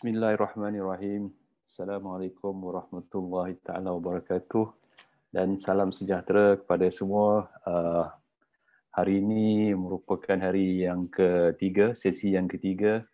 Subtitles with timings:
[0.00, 1.28] Bismillahirrahmanirrahim.
[1.68, 4.72] Assalamualaikum warahmatullahi taala wabarakatuh
[5.28, 7.52] dan salam sejahtera kepada semua.
[7.68, 8.08] Uh,
[8.96, 13.04] hari ini merupakan hari yang ketiga, sesi yang ketiga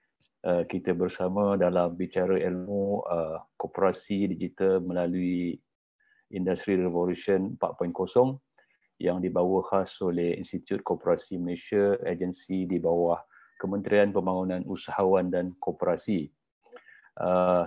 [0.46, 5.59] uh, kita bersama dalam bicara ilmu uh, koperasi digital melalui
[6.30, 7.91] Industri Revolution 4.0
[9.03, 13.18] yang dibawa khas oleh Institut Koperasi Malaysia, agensi di bawah
[13.59, 16.35] Kementerian Pembangunan Usahawan dan Koperasi.
[17.16, 17.65] Uh,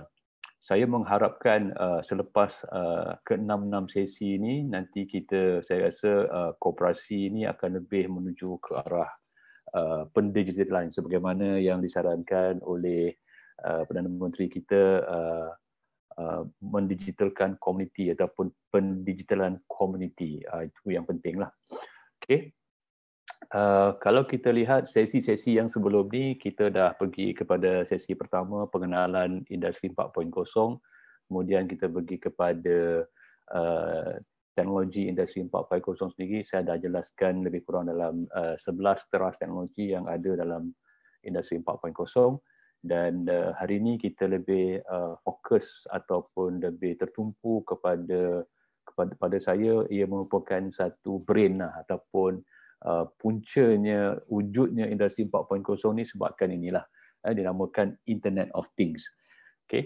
[0.60, 7.48] saya mengharapkan uh, selepas uh, ke-6-6 sesi ini nanti kita saya rasa uh, koperasi ini
[7.48, 9.10] akan lebih menuju ke arah
[9.74, 13.16] uh, pendigitalan sebagaimana yang disarankan oleh
[13.66, 15.50] uh, Perdana Menteri kita uh,
[16.20, 21.50] uh, mendigitalkan komuniti ataupun pendigitalan komuniti uh, itu yang pentinglah.
[22.20, 22.52] Okey.
[23.50, 29.42] Uh, kalau kita lihat sesi-sesi yang sebelum ni kita dah pergi kepada sesi pertama pengenalan
[29.48, 30.30] industri 4.0
[31.26, 33.08] kemudian kita pergi kepada
[33.50, 34.12] uh,
[34.54, 36.44] teknologi industri 4.0 sendiri.
[36.44, 40.70] Saya dah jelaskan lebih kurang dalam uh, 11 teras teknologi yang ada dalam
[41.24, 41.96] industri 4.0
[42.80, 48.44] dan uh, hari ini kita lebih uh, fokus ataupun lebih tertumpu kepada
[48.88, 52.40] kepada pada saya ia merupakan satu brain lah, ataupun
[53.20, 56.84] puncanya wujudnya industri 4.0 ni sebabkan inilah
[57.28, 59.04] uh, dinamakan internet of things.
[59.68, 59.84] Okey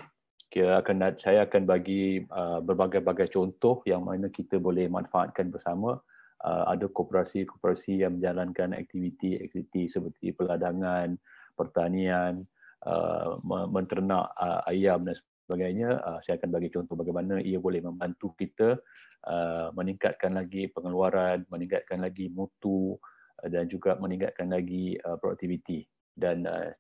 [0.55, 5.99] kira akan saya akan bagi uh, berbagai-bagai contoh yang mana kita boleh manfaatkan bersama.
[6.45, 11.19] Uh, ada koperasi-koperasi yang menjalankan aktiviti-aktiviti seperti peladangan
[11.59, 12.47] pertanian
[12.87, 16.01] uh, menternak uh, ayam dan sebagainya.
[16.01, 18.81] Uh, saya akan bagi contoh bagaimana ia boleh membantu kita
[19.29, 22.97] uh, meningkatkan lagi pengeluaran meningkatkan lagi mutu
[23.45, 25.85] uh, dan juga meningkatkan lagi uh, produktiviti.
[26.15, 26.71] Dan uh,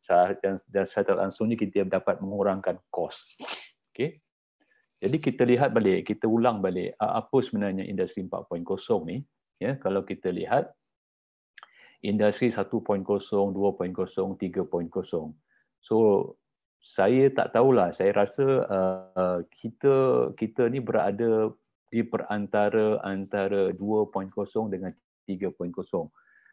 [0.40, 3.36] dan, dan secara langsungnya kita dapat mengurangkan kos.
[3.92, 4.22] Okey.
[5.04, 8.64] Jadi kita lihat balik kita ulang balik uh, apa sebenarnya industri 4.0
[9.04, 9.20] ni?
[9.60, 10.72] Ya kalau kita lihat
[12.04, 13.48] industri 1.0 2.0 3.0
[15.80, 15.96] so
[16.84, 17.96] saya tak tahulah.
[17.96, 21.48] Saya rasa uh, kita kita ni berada
[21.88, 24.28] di perantara antara 2.0
[24.68, 24.92] dengan
[25.24, 25.48] 3.0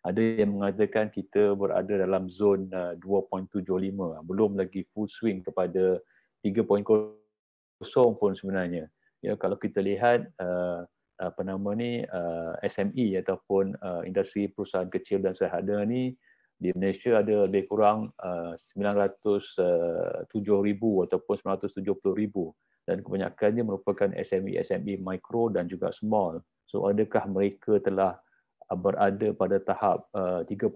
[0.02, 3.62] ada yang mengatakan kita berada dalam zon uh, 2.75
[4.26, 6.02] belum lagi full swing kepada
[6.42, 6.66] 3.0
[8.18, 8.90] pun sebenarnya.
[9.22, 10.90] Ya kalau kita lihat uh,
[11.22, 16.18] apa nama ni uh, SME ataupun uh, industri perusahaan kecil dan sederhana ni
[16.62, 20.30] di Malaysia ada lebih kurang uh, 907,000
[21.10, 26.46] ataupun 970,000 dan kebanyakannya merupakan SME, SME mikro dan juga small.
[26.70, 28.22] So adakah mereka telah
[28.70, 30.70] uh, berada pada tahap uh, 3.0?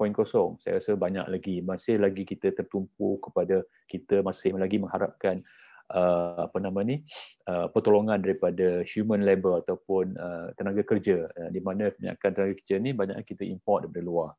[0.65, 1.61] Saya rasa banyak lagi.
[1.61, 5.45] Masih lagi kita tertumpu kepada kita masih lagi mengharapkan
[5.93, 7.05] uh, apa nama ni
[7.45, 12.75] uh, pertolongan daripada human labor ataupun uh, tenaga kerja uh, di mana kebanyakan tenaga kerja
[12.81, 14.31] ni banyak kita import daripada luar.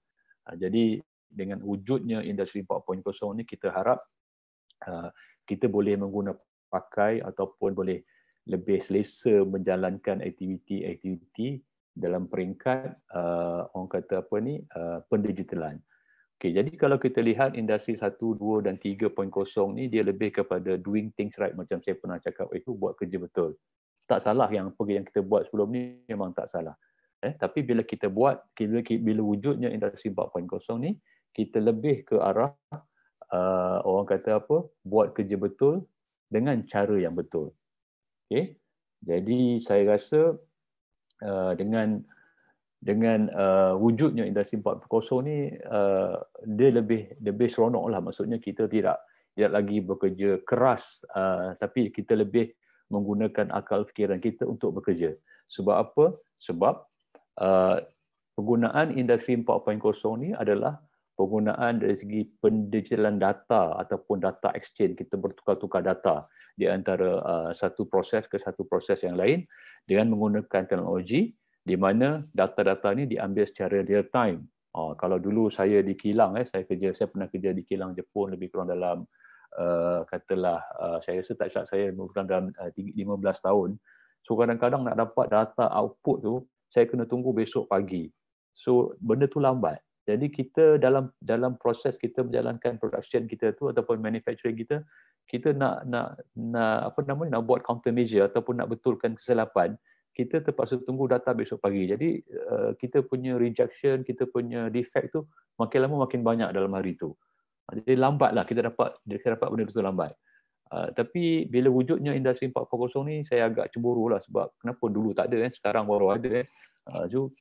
[0.50, 3.02] Uh, jadi dengan wujudnya industri 4.0
[3.36, 4.02] ni kita harap
[4.86, 5.10] uh,
[5.46, 6.38] kita boleh menggunakan
[6.70, 8.02] pakai ataupun boleh
[8.46, 11.62] lebih selesa menjalankan aktiviti-aktiviti
[11.96, 15.80] dalam peringkat uh, orang kata apa ni uh, pendigitalan.
[16.36, 19.08] Okey, jadi kalau kita lihat industri 1, 2 dan 3.0
[19.72, 23.56] ni dia lebih kepada doing things right macam saya pernah cakap itu buat kerja betul.
[24.04, 26.76] Tak salah yang apa yang kita buat sebelum ni memang tak salah.
[27.24, 30.44] Eh, tapi bila kita buat bila, bila wujudnya industri 4.0
[30.76, 30.92] ni
[31.32, 32.52] kita lebih ke arah
[33.32, 35.86] uh, orang kata apa buat kerja betul
[36.30, 37.54] dengan cara yang betul.
[38.26, 38.58] Okey.
[39.06, 40.34] Jadi saya rasa
[41.22, 42.02] uh, dengan
[42.82, 44.86] dengan uh, wujudnya industri 4.0
[45.26, 49.00] ni uh, dia lebih lebih seronok lah maksudnya kita tidak
[49.32, 52.52] tidak lagi bekerja keras uh, tapi kita lebih
[52.92, 55.14] menggunakan akal fikiran kita untuk bekerja.
[55.50, 56.14] Sebab apa?
[56.42, 56.74] Sebab
[57.42, 57.76] uh,
[58.38, 59.82] penggunaan industri 4.0
[60.22, 60.78] ni adalah
[61.16, 67.88] penggunaan dari segi pendigitalan data ataupun data exchange kita bertukar-tukar data di antara uh, satu
[67.88, 69.44] proses ke satu proses yang lain
[69.88, 71.32] dengan menggunakan teknologi
[71.66, 74.46] di mana data-data ini diambil secara real time.
[74.76, 78.36] Uh, kalau dulu saya di kilang eh saya kerja saya pernah kerja di kilang Jepun
[78.36, 79.08] lebih kurang dalam
[79.56, 83.70] uh, katalah uh, saya rasa tak silap saya lebih kurang dalam uh, 15 tahun.
[84.24, 86.34] So kadang-kadang nak dapat data output tu
[86.68, 88.12] saya kena tunggu besok pagi.
[88.52, 89.85] So benda tu lambat.
[90.06, 94.86] Jadi kita dalam dalam proses kita menjalankan production kita tu ataupun manufacturing kita,
[95.26, 99.74] kita nak nak nak apa nama nak buat countermeasure ataupun nak betulkan kesilapan,
[100.14, 101.90] kita terpaksa tunggu data besok pagi.
[101.90, 105.26] Jadi uh, kita punya rejection, kita punya defect tu
[105.58, 107.10] makin lama makin banyak dalam hari tu.
[107.66, 110.14] Jadi lambatlah kita dapat kita dapat benda tu lambat.
[110.70, 115.30] Uh, tapi bila wujudnya industri 4.0 ni saya agak cemburu lah sebab kenapa dulu tak
[115.30, 116.46] ada eh sekarang baru ada eh.
[116.86, 117.34] Uh, so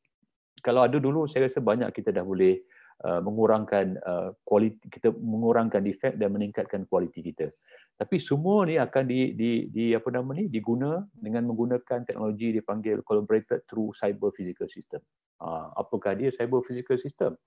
[0.62, 2.62] kalau ada dulu saya rasa banyak kita dah boleh
[3.04, 7.52] uh, mengurangkan uh, kualiti kita mengurangkan defect dan meningkatkan kualiti kita.
[7.96, 13.00] Tapi semua ni akan di di di apa nama ni diguna dengan menggunakan teknologi dipanggil
[13.08, 15.00] collaborated through cyber physical system.
[15.40, 17.40] Uh, apakah dia cyber physical system?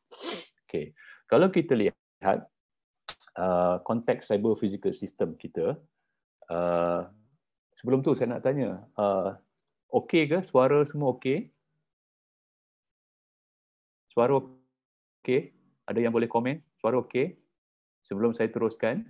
[0.68, 0.96] Okay.
[1.28, 2.48] Kalau kita lihat
[3.38, 5.78] Uh, konteks cyber physical system kita.
[6.50, 7.06] Uh,
[7.78, 9.38] sebelum tu saya nak tanya, uh,
[9.94, 11.46] okey ke suara semua okey?
[14.12, 15.52] Suara okey?
[15.88, 16.60] Ada yang boleh komen?
[16.80, 17.36] Suara okey?
[18.08, 19.04] Sebelum saya teruskan.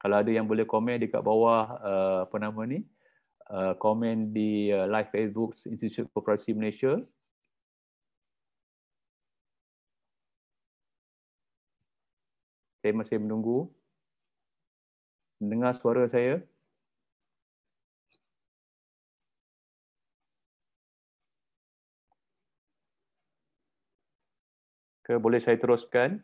[0.00, 2.82] Kalau ada yang boleh komen dekat bawah uh, apa nama ni?
[3.50, 7.02] Uh, komen di uh, live Facebook Institute Koperasi Malaysia
[12.80, 13.68] Saya masih menunggu.
[15.36, 16.40] Mendengar suara saya.
[25.10, 26.22] Ke boleh saya teruskan?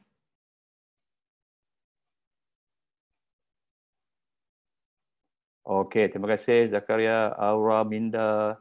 [5.67, 8.55] Okey, terima kasih Zakaria, Aura, Minda,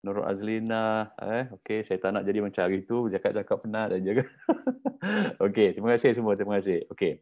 [0.00, 1.12] Nur Azlina.
[1.20, 4.24] Eh, okey, saya tak nak jadi hari tu, cakap-cakap penat dan jaga.
[5.44, 6.32] Okey, terima kasih semua.
[6.32, 6.88] Terima kasih.
[6.88, 7.20] Okey.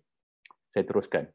[0.71, 1.27] Saya teruskan.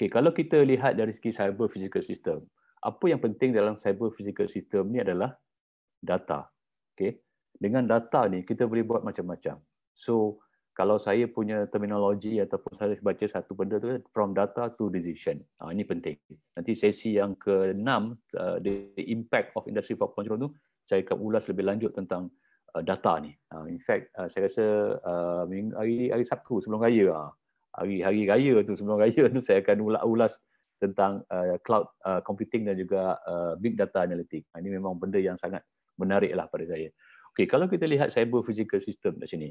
[0.00, 2.48] Okey, kalau kita lihat dari segi cyber physical system,
[2.80, 5.36] apa yang penting dalam cyber physical system ni adalah
[6.00, 6.48] data.
[6.96, 7.29] Okey.
[7.56, 9.60] Dengan data ni kita boleh buat macam-macam.
[9.96, 10.40] So,
[10.80, 15.42] kalau saya punya terminologi ataupun saya baca satu benda tu from data to decision.
[15.60, 16.16] Ha, ini penting.
[16.56, 17.84] Nanti sesi yang ke-6
[18.38, 20.48] uh, the impact of industry 4.0 tu
[20.88, 22.32] saya akan ulas lebih lanjut tentang
[22.72, 23.34] uh, data ni.
[23.52, 24.64] Uh, in fact, uh, saya rasa
[25.04, 25.42] uh,
[25.76, 27.30] hari hari Sabtu sebelum raya, uh,
[27.76, 30.32] hari hari raya tu sebelum raya tu saya akan ulas, ulas
[30.80, 34.48] tentang uh, cloud uh, computing dan juga uh, big data analytics.
[34.56, 35.60] Ini memang benda yang sangat
[36.00, 36.88] menarik lah pada saya.
[37.34, 39.48] Okay, kalau kita lihat cyber physical system di sini,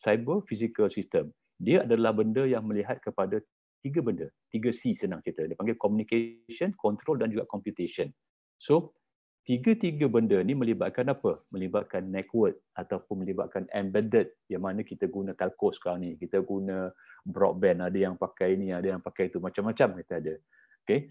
[0.00, 1.32] cyber physical system
[1.62, 3.38] dia adalah benda yang melihat kepada
[3.86, 5.46] tiga benda, tiga C senang cerita.
[5.46, 8.10] Dia panggil communication, control dan juga computation.
[8.58, 8.94] So
[9.42, 11.42] tiga-tiga benda ni melibatkan apa?
[11.50, 16.10] Melibatkan network ataupun melibatkan embedded yang mana kita guna telco sekarang ni.
[16.18, 16.90] Kita guna
[17.26, 20.34] broadband, ada yang pakai ini, ada yang pakai itu, macam-macam kita ada.
[20.82, 21.10] Okay.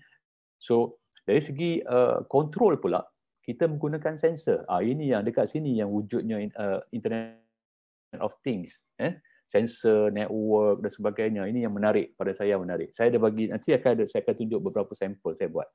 [0.60, 3.04] So dari segi uh, control pula,
[3.42, 4.64] kita menggunakan sensor.
[4.70, 7.42] Ah ini yang dekat sini yang wujudnya uh, Internet
[8.22, 8.82] of Things.
[9.02, 9.18] Eh?
[9.52, 11.42] Sensor, network dan sebagainya.
[11.50, 12.96] Ini yang menarik pada saya menarik.
[12.96, 15.68] Saya ada bagi nanti akan ada saya akan tunjuk beberapa sampel saya buat.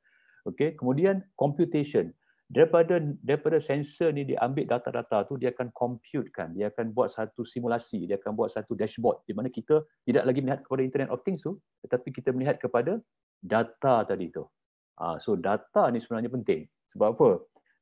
[0.47, 0.79] Okay.
[0.79, 2.15] Kemudian computation
[2.47, 7.11] daripada daripada sensor ni dia ambil data-data tu dia akan compute kan dia akan buat
[7.11, 11.11] satu simulasi dia akan buat satu dashboard di mana kita tidak lagi melihat kepada internet
[11.11, 13.03] of things tu tetapi kita melihat kepada
[13.43, 14.47] data tadi tu
[15.03, 17.29] uh, so data ni sebenarnya penting sebab apa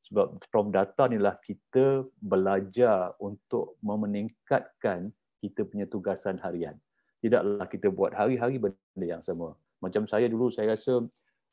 [0.09, 5.09] sebab from data ni lah kita belajar untuk meningkatkan
[5.41, 6.77] kita punya tugasan harian.
[7.25, 9.57] Tidaklah kita buat hari-hari benda yang sama.
[9.81, 11.05] Macam saya dulu saya rasa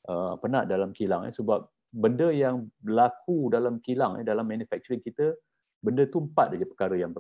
[0.07, 5.35] uh, penat dalam kilang eh, sebab benda yang berlaku dalam kilang eh, dalam manufacturing kita
[5.83, 7.11] benda tu empat saja perkara yang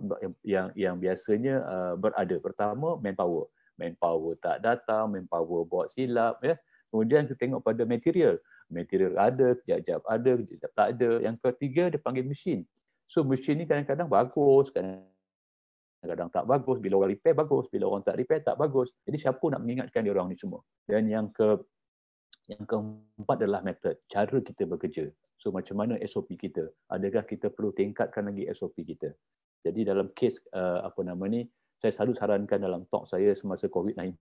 [0.43, 2.35] yang yang biasanya uh, berada.
[2.43, 3.47] Pertama manpower.
[3.79, 6.59] Manpower tak datang manpower buat silap ya.
[6.91, 8.35] Kemudian kita tengok pada material
[8.71, 12.63] material ada kejap-kejap ada kejap tak ada yang ketiga dia panggil mesin
[13.05, 18.15] so mesin ni kadang-kadang bagus kadang-kadang tak bagus bila orang repair bagus bila orang tak
[18.15, 21.59] repair tak bagus jadi siapa nak mengingatkan dia orang ni semua dan yang ke
[22.51, 25.05] yang keempat adalah metod, cara kita bekerja.
[25.39, 26.67] So macam mana SOP kita?
[26.91, 29.15] Adakah kita perlu tingkatkan lagi SOP kita?
[29.63, 31.47] Jadi dalam kes uh, apa nama ni,
[31.79, 34.13] saya selalu sarankan dalam talk saya semasa COVID-19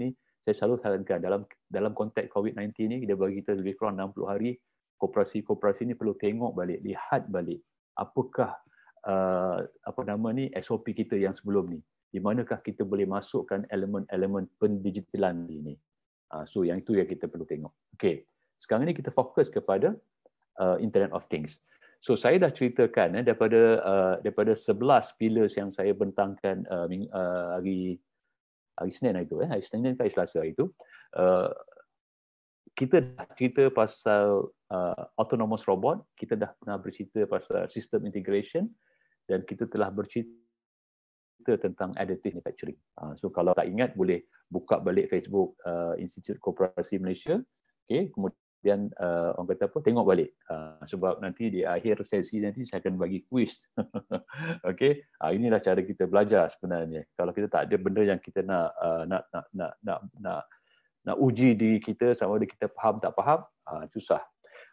[0.00, 4.28] ni, saya selalu sarankan dalam dalam konteks COVID-19 ni, dia bagi kita lebih kurang 60
[4.28, 4.60] hari,
[5.00, 7.64] koperasi-koperasi ni perlu tengok balik, lihat balik
[7.96, 8.52] apakah
[9.06, 11.80] uh, apa nama ni SOP kita yang sebelum ni.
[12.14, 15.74] Di manakah kita boleh masukkan elemen-elemen pendigitalan ini?
[16.30, 17.74] Uh, so yang itu yang kita perlu tengok.
[17.98, 18.26] Okay.
[18.54, 19.98] Sekarang ini kita fokus kepada
[20.62, 21.58] uh, Internet of Things.
[22.04, 27.58] So saya dah ceritakan eh, daripada uh, daripada 11 pillars yang saya bentangkan uh, uh,
[27.58, 27.98] hari
[28.78, 30.70] hari Senin itu eh hari Senin ke hari Selasa itu
[31.16, 31.50] uh,
[32.74, 38.66] kita dah cerita pasal uh, autonomous robot, kita dah pernah bercerita pasal system integration
[39.30, 40.34] dan kita telah bercerita
[41.62, 42.78] tentang additive manufacturing.
[42.98, 47.38] Uh, so kalau tak ingat boleh buka balik Facebook uh, Institute Koperasi Malaysia.
[47.86, 49.78] Okay, kemudian uh, orang kata apa?
[49.84, 50.30] Tengok balik.
[50.48, 53.52] Uh, sebab nanti di akhir sesi nanti saya akan bagi quiz.
[54.70, 57.04] okay, uh, inilah cara kita belajar sebenarnya.
[57.18, 60.42] Kalau kita tak ada benda yang kita nak uh, nak, nak nak nak nak
[61.04, 64.24] nak uji diri kita sama ada kita faham tak faham, uh, susah.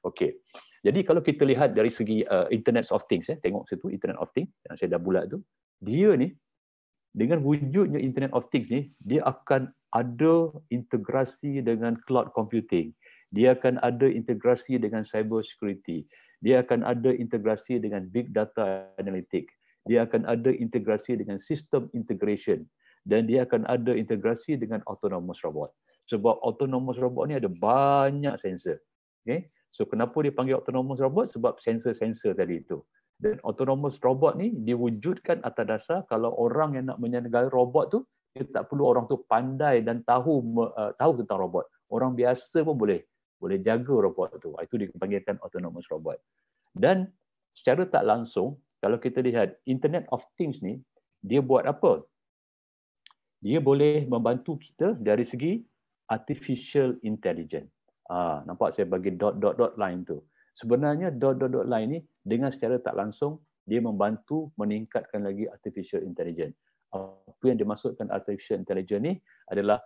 [0.07, 0.39] Okey.
[0.81, 4.33] Jadi kalau kita lihat dari segi uh, Internet of Things, ya, tengok situ Internet of
[4.33, 5.43] Things yang saya dah bulat tu,
[5.77, 6.33] dia ni
[7.13, 12.95] dengan wujudnya Internet of Things ni, dia akan ada integrasi dengan cloud computing.
[13.31, 16.03] Dia akan ada integrasi dengan cyber security.
[16.43, 19.47] Dia akan ada integrasi dengan big data analytic.
[19.87, 22.67] Dia akan ada integrasi dengan system integration
[23.07, 25.73] dan dia akan ada integrasi dengan autonomous robot.
[26.09, 28.77] Sebab autonomous robot ni ada banyak sensor.
[29.25, 29.49] Okay?
[29.71, 31.31] So kenapa dia panggil autonomous robot?
[31.33, 32.83] Sebab sensor-sensor tadi itu.
[33.21, 37.99] Dan autonomous robot ni diwujudkan atas dasar kalau orang yang nak menyelenggara robot tu,
[38.33, 41.65] dia tak perlu orang tu pandai dan tahu uh, tahu tentang robot.
[41.91, 43.05] Orang biasa pun boleh
[43.41, 44.53] boleh jaga robot tu.
[44.61, 46.21] Itu dipanggilkan autonomous robot.
[46.77, 47.09] Dan
[47.57, 50.77] secara tak langsung, kalau kita lihat Internet of Things ni,
[51.25, 52.05] dia buat apa?
[53.41, 55.57] Dia boleh membantu kita dari segi
[56.13, 57.73] artificial intelligence.
[58.05, 60.21] Ah, nampak saya bagi dot dot dot line tu.
[60.53, 66.03] Sebenarnya dot dot dot line ni dengan secara tak langsung dia membantu meningkatkan lagi artificial
[66.03, 66.53] intelligence.
[66.91, 69.13] Apa yang dimaksudkan artificial intelligence ni
[69.47, 69.79] adalah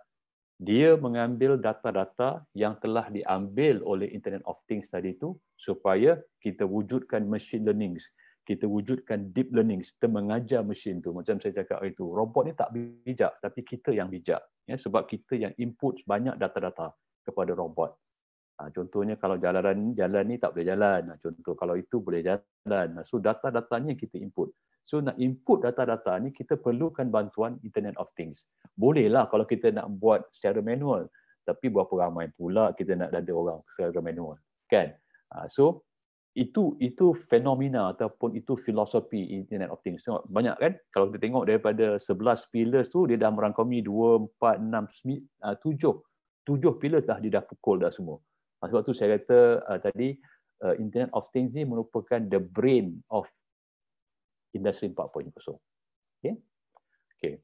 [0.56, 7.28] dia mengambil data-data yang telah diambil oleh Internet of Things tadi itu supaya kita wujudkan
[7.28, 8.00] machine learning,
[8.48, 11.12] kita wujudkan deep learning, kita mengajar mesin tu.
[11.12, 14.40] Macam saya cakap itu, robot ni tak bijak tapi kita yang bijak.
[14.64, 16.96] Ya, sebab kita yang input banyak data-data
[17.26, 17.92] kepada robot.
[18.56, 21.02] Ha, contohnya kalau jalan jalan ni tak boleh jalan.
[21.12, 22.88] Ha, contoh kalau itu boleh jalan.
[22.96, 24.48] Ha, so data-datanya kita input.
[24.86, 28.46] So nak input data-data ni kita perlukan bantuan Internet of Things.
[28.78, 31.10] Bolehlah kalau kita nak buat secara manual.
[31.42, 34.38] Tapi berapa ramai pula kita nak ada orang secara manual.
[34.70, 34.94] Kan?
[35.34, 35.86] Ha, so
[36.38, 40.06] itu itu fenomena ataupun itu filosofi Internet of Things.
[40.06, 40.72] Tengok, banyak kan?
[40.94, 45.82] Kalau kita tengok daripada 11 pillars tu dia dah merangkumi 2, 4, 6, 7.
[46.46, 48.22] 7 pillars dah dia dah pukul dah semua.
[48.62, 50.14] Ah, sebab tu saya kata uh, tadi
[50.62, 53.26] uh, Internet of Things ni merupakan the brain of
[54.56, 55.32] industri 4.0.
[56.20, 56.34] Okay?
[57.16, 57.34] Okay.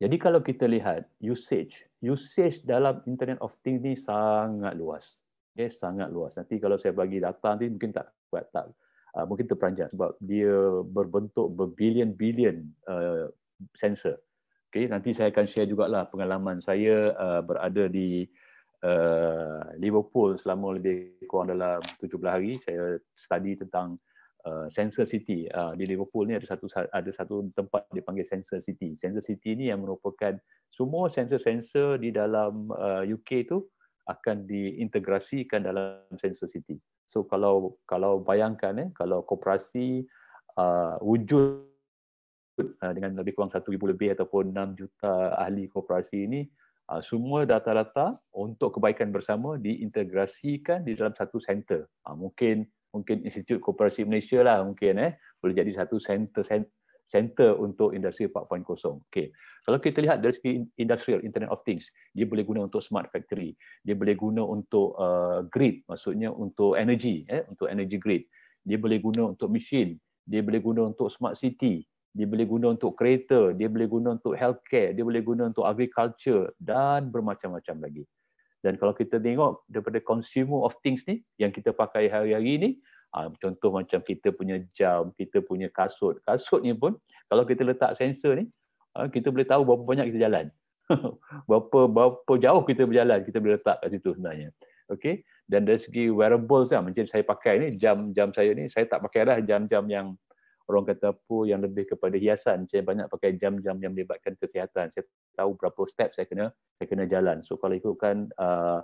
[0.00, 5.20] Jadi kalau kita lihat usage, usage dalam Internet of Things ni sangat luas.
[5.52, 6.40] Okay, sangat luas.
[6.40, 8.72] Nanti kalau saya bagi data nanti mungkin tak kuat tak
[9.18, 10.56] uh, mungkin terperanjat sebab dia
[10.88, 13.28] berbentuk berbilion-bilion uh,
[13.76, 14.16] sensor.
[14.70, 18.24] Okay, nanti saya akan share jugalah pengalaman saya uh, berada di
[18.86, 23.98] uh, Liverpool selama lebih kurang dalam 17 hari saya study tentang
[24.46, 28.94] uh, Sensor City uh, di Liverpool ni ada satu ada satu tempat dipanggil Sensor City.
[28.96, 30.36] Sensor City ni yang merupakan
[30.70, 33.66] semua sensor-sensor di dalam uh, UK tu
[34.08, 36.78] akan diintegrasikan dalam Sensor City.
[37.04, 40.06] So kalau kalau bayangkan eh kalau koperasi
[40.56, 41.66] uh, wujud
[42.60, 46.42] uh, dengan lebih kurang 1000 lebih ataupun 6 juta ahli koperasi ini
[46.90, 51.86] Ah, semua data-data untuk kebaikan bersama diintegrasikan di dalam satu center.
[52.02, 56.42] Ah, mungkin mungkin Institut Koperasi Malaysia lah mungkin eh boleh jadi satu center
[57.10, 58.62] center untuk industri 4.0.
[59.10, 59.34] Okey.
[59.66, 63.58] Kalau kita lihat dari segi industrial internet of things, dia boleh guna untuk smart factory,
[63.82, 68.22] dia boleh guna untuk uh, grid, maksudnya untuk energy eh untuk energy grid.
[68.62, 71.82] Dia boleh guna untuk machine, dia boleh guna untuk smart city,
[72.14, 76.54] dia boleh guna untuk kereta, dia boleh guna untuk healthcare, dia boleh guna untuk agriculture
[76.62, 78.04] dan bermacam-macam lagi.
[78.60, 82.70] Dan kalau kita tengok daripada consumer of things ni yang kita pakai hari-hari ni,
[83.16, 86.20] ah, contoh macam kita punya jam, kita punya kasut.
[86.28, 86.96] Kasut ni pun
[87.32, 88.44] kalau kita letak sensor ni,
[88.92, 90.46] ah, kita boleh tahu berapa banyak kita jalan.
[91.48, 94.48] berapa berapa jauh kita berjalan, kita boleh letak kat situ sebenarnya.
[94.92, 95.24] Okay?
[95.48, 99.26] Dan dari segi wearables lah, macam saya pakai ni, jam-jam saya ni, saya tak pakai
[99.26, 100.06] dah jam-jam yang
[100.70, 102.70] orang kata apa yang lebih kepada hiasan.
[102.70, 104.94] Saya banyak pakai jam-jam yang melibatkan kesihatan.
[104.94, 107.42] Saya tahu berapa step saya kena saya kena jalan.
[107.42, 108.80] So kalau ikutkan uh,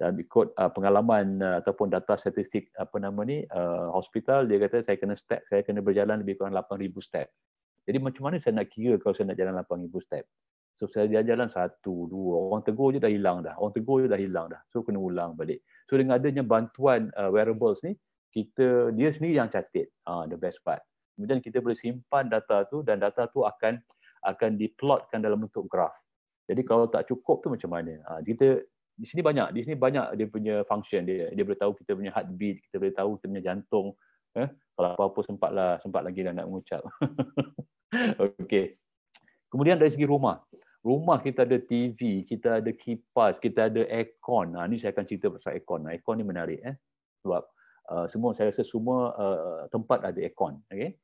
[0.00, 4.84] dan ikut uh, pengalaman uh, ataupun data statistik apa nama ni uh, hospital dia kata
[4.84, 7.28] saya kena step saya kena berjalan lebih kurang 8000 step.
[7.86, 10.24] Jadi macam mana saya nak kira kalau saya nak jalan 8000 step?
[10.76, 13.56] So saya jalan satu dua orang tegur je dah hilang dah.
[13.56, 14.60] Orang tegur je dah hilang dah.
[14.68, 15.64] So kena ulang balik.
[15.88, 17.96] So dengan adanya bantuan uh, wearables ni
[18.36, 20.84] kita dia sendiri yang catat uh, the best part
[21.16, 23.80] kemudian kita boleh simpan data tu dan data tu akan
[24.26, 25.94] akan diplotkan dalam bentuk graf.
[26.46, 27.98] Jadi kalau tak cukup tu macam mana?
[28.06, 28.62] Ha, kita
[28.96, 31.28] di sini banyak, di sini banyak dia punya function dia.
[31.34, 33.86] Dia boleh tahu kita punya heartbeat, kita boleh tahu kita punya jantung.
[34.36, 34.48] Eh?
[34.76, 36.82] Kalau apa-apa sempatlah, sempat lagi dah nak mengucap.
[38.40, 38.76] Okey.
[39.52, 40.42] Kemudian dari segi rumah.
[40.86, 44.54] Rumah kita ada TV, kita ada kipas, kita ada aircon.
[44.54, 45.90] Ha, ni saya akan cerita pasal aircon.
[45.90, 46.78] Aircon ni menarik eh.
[47.26, 47.42] Sebab
[47.90, 50.62] uh, semua saya rasa semua uh, tempat ada aircon.
[50.70, 50.94] Okay?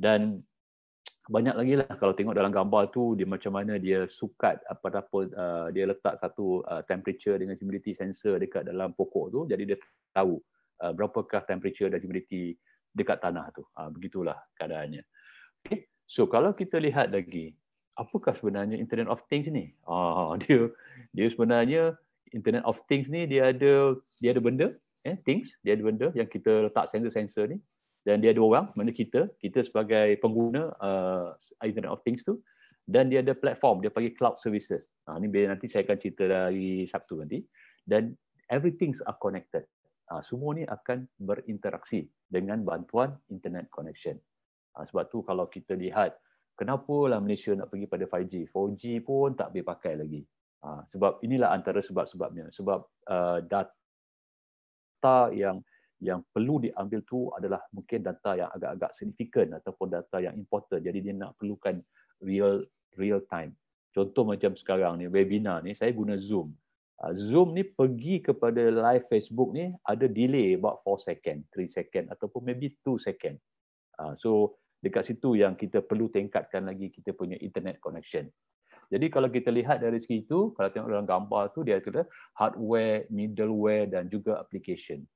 [0.00, 0.40] Dan
[1.30, 5.66] banyak lagi lah kalau tengok dalam gambar tu dia macam mana dia sukat apa-apa uh,
[5.70, 9.78] dia letak satu uh, temperature dengan humidity sensor dekat dalam pokok tu jadi dia
[10.10, 10.42] tahu
[10.82, 12.58] uh, berapakah temperature dan humidity
[12.96, 13.62] dekat tanah tu.
[13.78, 15.06] Uh, begitulah keadaannya.
[15.62, 15.86] Okay.
[16.10, 17.54] So kalau kita lihat lagi
[17.94, 19.70] apakah sebenarnya Internet of Things ni?
[19.86, 20.66] Ah dia
[21.14, 21.94] dia sebenarnya
[22.34, 26.28] Internet of Things ni dia ada dia ada benda eh things dia ada benda yang
[26.28, 27.56] kita letak sensor-sensor ni
[28.10, 31.30] dan dia ada orang mana kita kita sebagai pengguna uh,
[31.62, 32.42] Internet of Things tu
[32.90, 34.82] dan dia ada platform dia panggil cloud services.
[35.06, 37.38] Ha, ni biar nanti saya akan cerita dari Sabtu nanti.
[37.86, 38.10] Dan
[38.50, 39.62] everything are connected.
[40.10, 44.18] Ha, semua ni akan berinteraksi dengan bantuan internet connection.
[44.74, 46.18] Ha, sebab tu kalau kita lihat
[46.58, 50.26] kenapa lah Malaysia nak pergi pada 5G 4G pun tak boleh pakai lagi.
[50.66, 52.50] Ha, sebab inilah antara sebab-sebabnya.
[52.50, 55.62] Sebab uh, data yang
[56.00, 60.80] yang perlu diambil tu adalah mungkin data yang agak-agak signifikan ataupun data yang important.
[60.80, 61.76] Jadi dia nak perlukan
[62.24, 62.64] real
[62.96, 63.52] real time.
[63.92, 66.56] Contoh macam sekarang ni webinar ni saya guna Zoom.
[67.00, 72.04] Ah, Zoom ni pergi kepada live Facebook ni ada delay about 4 second, 3 second
[72.12, 73.36] ataupun maybe 2 second.
[74.00, 78.28] Ah, so dekat situ yang kita perlu tingkatkan lagi kita punya internet connection.
[78.90, 82.02] Jadi kalau kita lihat dari segi itu, kalau tengok dalam gambar tu dia ada
[82.34, 85.06] hardware, middleware dan juga application.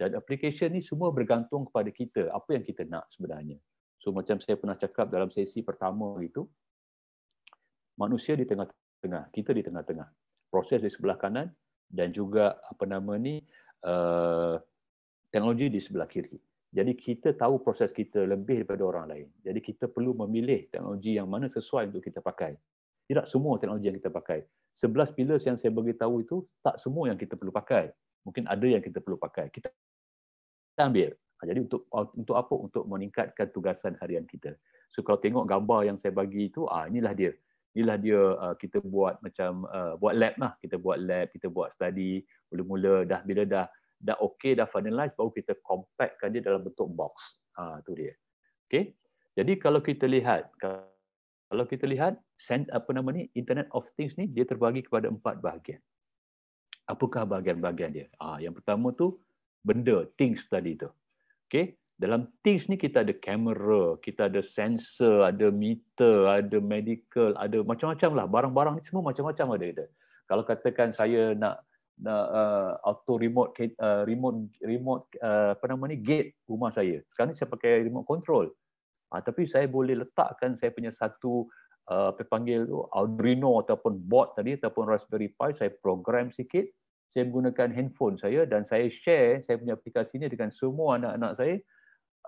[0.00, 3.60] Dan application ni semua bergantung kepada kita, apa yang kita nak sebenarnya.
[4.00, 6.48] So macam saya pernah cakap dalam sesi pertama itu,
[8.00, 10.08] manusia di tengah-tengah, kita di tengah-tengah.
[10.48, 11.52] Proses di sebelah kanan
[11.84, 13.44] dan juga apa nama ni,
[13.84, 14.56] uh,
[15.28, 16.40] teknologi di sebelah kiri.
[16.72, 19.28] Jadi kita tahu proses kita lebih daripada orang lain.
[19.44, 22.56] Jadi kita perlu memilih teknologi yang mana sesuai untuk kita pakai.
[23.04, 24.48] Tidak semua teknologi yang kita pakai.
[24.80, 27.92] 11 pillars yang saya beritahu itu tak semua yang kita perlu pakai.
[28.22, 29.50] Mungkin ada yang kita perlu pakai.
[29.50, 29.66] Kita
[30.74, 31.10] kita ambil.
[31.12, 32.54] Ha, jadi untuk untuk apa?
[32.54, 34.54] Untuk meningkatkan tugasan harian kita.
[34.92, 37.32] So kalau tengok gambar yang saya bagi itu, ah inilah dia.
[37.72, 40.52] Inilah dia uh, kita buat macam uh, buat lab lah.
[40.58, 42.26] Kita buat lab, kita buat study.
[42.50, 43.66] Mula-mula dah bila dah
[44.00, 47.44] dah okey, dah finalize, baru kita compactkan dia dalam bentuk box.
[47.60, 48.16] Ha, tu dia.
[48.66, 48.96] Okay.
[49.36, 54.26] Jadi kalau kita lihat, kalau kita lihat, send, apa nama ni, Internet of Things ni,
[54.26, 55.78] dia terbagi kepada empat bahagian.
[56.90, 58.06] Apakah bahagian-bahagian dia?
[58.18, 59.22] Ah, yang pertama tu,
[59.64, 60.88] benda things tadi tu.
[61.50, 67.60] Okay, dalam things ni kita ada kamera, kita ada sensor, ada meter, ada medical, ada
[67.60, 69.86] macam-macam lah barang-barang ni semua macam-macam ada kita.
[70.24, 71.66] Kalau katakan saya nak
[72.00, 77.04] nak uh, auto remote uh, remote remote uh, apa nama ni gate rumah saya.
[77.12, 78.48] Sekarang ni saya pakai remote control.
[79.10, 81.50] Ha, tapi saya boleh letakkan saya punya satu
[81.90, 86.64] uh, apa panggil tu Arduino ataupun board tadi ataupun Raspberry Pi saya program sikit
[87.10, 91.54] saya menggunakan handphone saya dan saya share saya punya aplikasi ni dengan semua anak-anak saya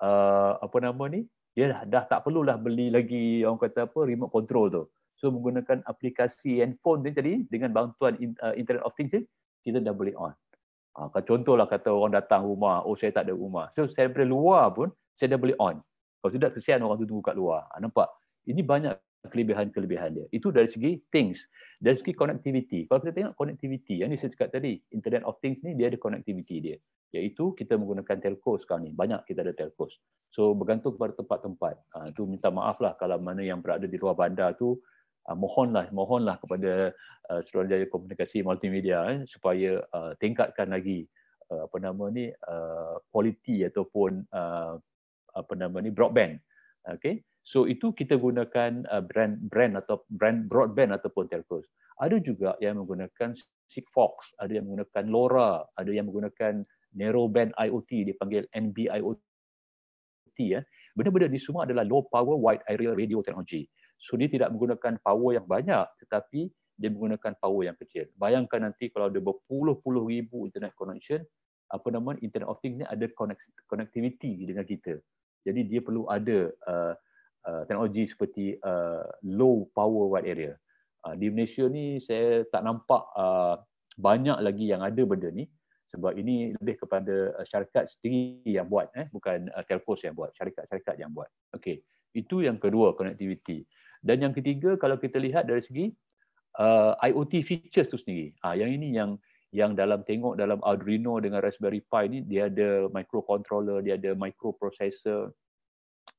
[0.02, 1.22] uh, apa nama ni?
[1.52, 4.84] Dia dah, dah tak perlulah beli lagi orang kata apa remote control tu.
[5.20, 9.22] So menggunakan aplikasi handphone ni tadi dengan bantuan uh, internet of things ni
[9.62, 10.34] kita dah boleh on.
[10.98, 13.70] Uh, contohlah kata orang datang rumah oh saya tak ada rumah.
[13.76, 15.78] So saya dari luar pun saya dah boleh on.
[16.24, 17.68] Kalau tidak kesian orang tu tunggu kat luar.
[17.70, 18.08] Uh, nampak?
[18.48, 18.96] Ini banyak
[19.30, 20.26] kelebihan-kelebihan dia.
[20.34, 21.46] Itu dari segi things.
[21.78, 22.90] Dari segi connectivity.
[22.90, 25.98] Kalau kita tengok connectivity, yang ni saya cakap tadi, Internet of Things ni dia ada
[25.98, 26.76] connectivity dia.
[27.14, 28.92] Iaitu kita menggunakan telco sekarang ni.
[28.96, 29.86] Banyak kita ada telco.
[30.34, 31.74] So bergantung kepada tempat-tempat.
[31.94, 34.80] Ha, tu minta maaf lah kalau mana yang berada di luar bandar tu,
[35.28, 36.90] uh, mohonlah, mohonlah kepada
[37.30, 41.06] uh, Komunikasi Multimedia eh, supaya uh, tingkatkan lagi
[41.52, 44.80] uh, apa nama ni, uh, quality ataupun uh,
[45.36, 46.42] apa nama ni, broadband.
[46.82, 51.66] Okay, So itu kita gunakan uh, brand brand atau brand broadband ataupun telcos.
[51.98, 53.34] Ada juga yang menggunakan
[53.66, 56.62] Sigfox, ada yang menggunakan LoRa, ada yang menggunakan
[56.94, 59.18] narrowband IoT dipanggil NB-IoT
[60.38, 60.62] ya.
[60.94, 63.66] Benda-benda ini semua adalah low power wide area radio technology.
[63.98, 66.46] So dia tidak menggunakan power yang banyak tetapi
[66.78, 68.06] dia menggunakan power yang kecil.
[68.22, 71.26] Bayangkan nanti kalau ada berpuluh-puluh ribu internet connection,
[71.74, 73.10] apa nama internet of things ni ada
[73.66, 75.02] connectivity dengan kita.
[75.42, 76.94] Jadi dia perlu ada uh,
[77.46, 80.52] uh, teknologi seperti uh, low power wide area.
[81.02, 83.58] Uh, di Malaysia ni saya tak nampak uh,
[83.98, 85.50] banyak lagi yang ada benda ni
[85.92, 90.32] sebab ini lebih kepada uh, syarikat sendiri yang buat eh bukan uh, telcos yang buat
[90.32, 91.28] syarikat-syarikat yang buat.
[91.52, 91.84] Okey.
[92.16, 93.68] Itu yang kedua connectivity.
[94.00, 95.92] Dan yang ketiga kalau kita lihat dari segi
[96.56, 98.32] uh, IoT features tu sendiri.
[98.40, 99.20] Ah uh, yang ini yang
[99.52, 105.28] yang dalam tengok dalam Arduino dengan Raspberry Pi ni dia ada microcontroller, dia ada microprocessor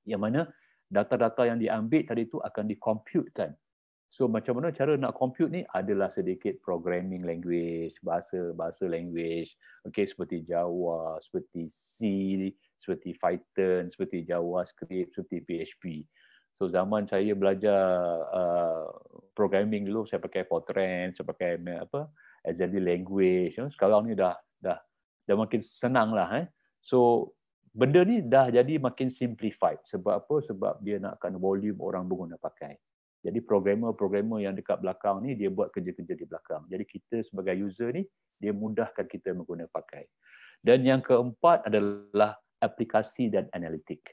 [0.06, 0.46] yang mana
[0.94, 3.58] data-data yang diambil tadi itu akan dikomputekan.
[4.14, 9.50] So macam mana cara nak compute ni adalah sedikit programming language, bahasa bahasa language,
[9.90, 11.98] okay seperti Java, seperti C,
[12.78, 15.84] seperti Python, seperti JavaScript, seperti PHP.
[16.54, 17.82] So zaman saya belajar
[18.30, 18.94] uh,
[19.34, 22.06] programming dulu saya pakai Fortran, saya pakai apa
[22.48, 23.56] assembly language.
[23.56, 23.72] You know.
[23.72, 24.80] Sekarang ni dah dah
[25.28, 26.30] dah makin senang lah.
[26.40, 26.46] Eh.
[26.84, 27.32] So
[27.74, 29.82] benda ni dah jadi makin simplified.
[29.88, 30.36] Sebab apa?
[30.46, 32.76] Sebab dia nakkan volume orang pengguna pakai.
[33.24, 36.68] Jadi programmer-programmer yang dekat belakang ni dia buat kerja-kerja di belakang.
[36.68, 38.04] Jadi kita sebagai user ni
[38.36, 40.04] dia mudahkan kita mengguna pakai.
[40.60, 44.04] Dan yang keempat adalah aplikasi dan analitik.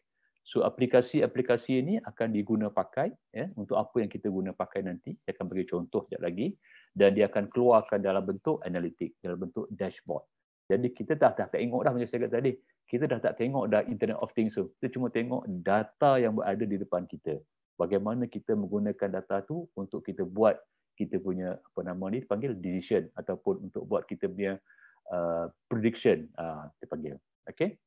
[0.46, 5.14] So aplikasi-aplikasi ini akan diguna pakai ya untuk apa yang kita guna pakai nanti.
[5.22, 6.46] Saya akan bagi contoh sekejap lagi
[6.94, 10.26] dan dia akan keluarkan dalam bentuk analitik, dalam bentuk dashboard.
[10.70, 12.54] Jadi kita dah tak tengok dah macam saya kata tadi.
[12.86, 14.70] Kita dah tak tengok dah Internet of Things tu.
[14.78, 17.38] Kita cuma tengok data yang berada di depan kita
[17.80, 20.60] bagaimana kita menggunakan data tu untuk kita buat
[21.00, 24.60] kita punya apa nama ni dipanggil decision ataupun untuk buat kita punya
[25.08, 27.16] uh, prediction uh, dipanggil
[27.48, 27.80] okey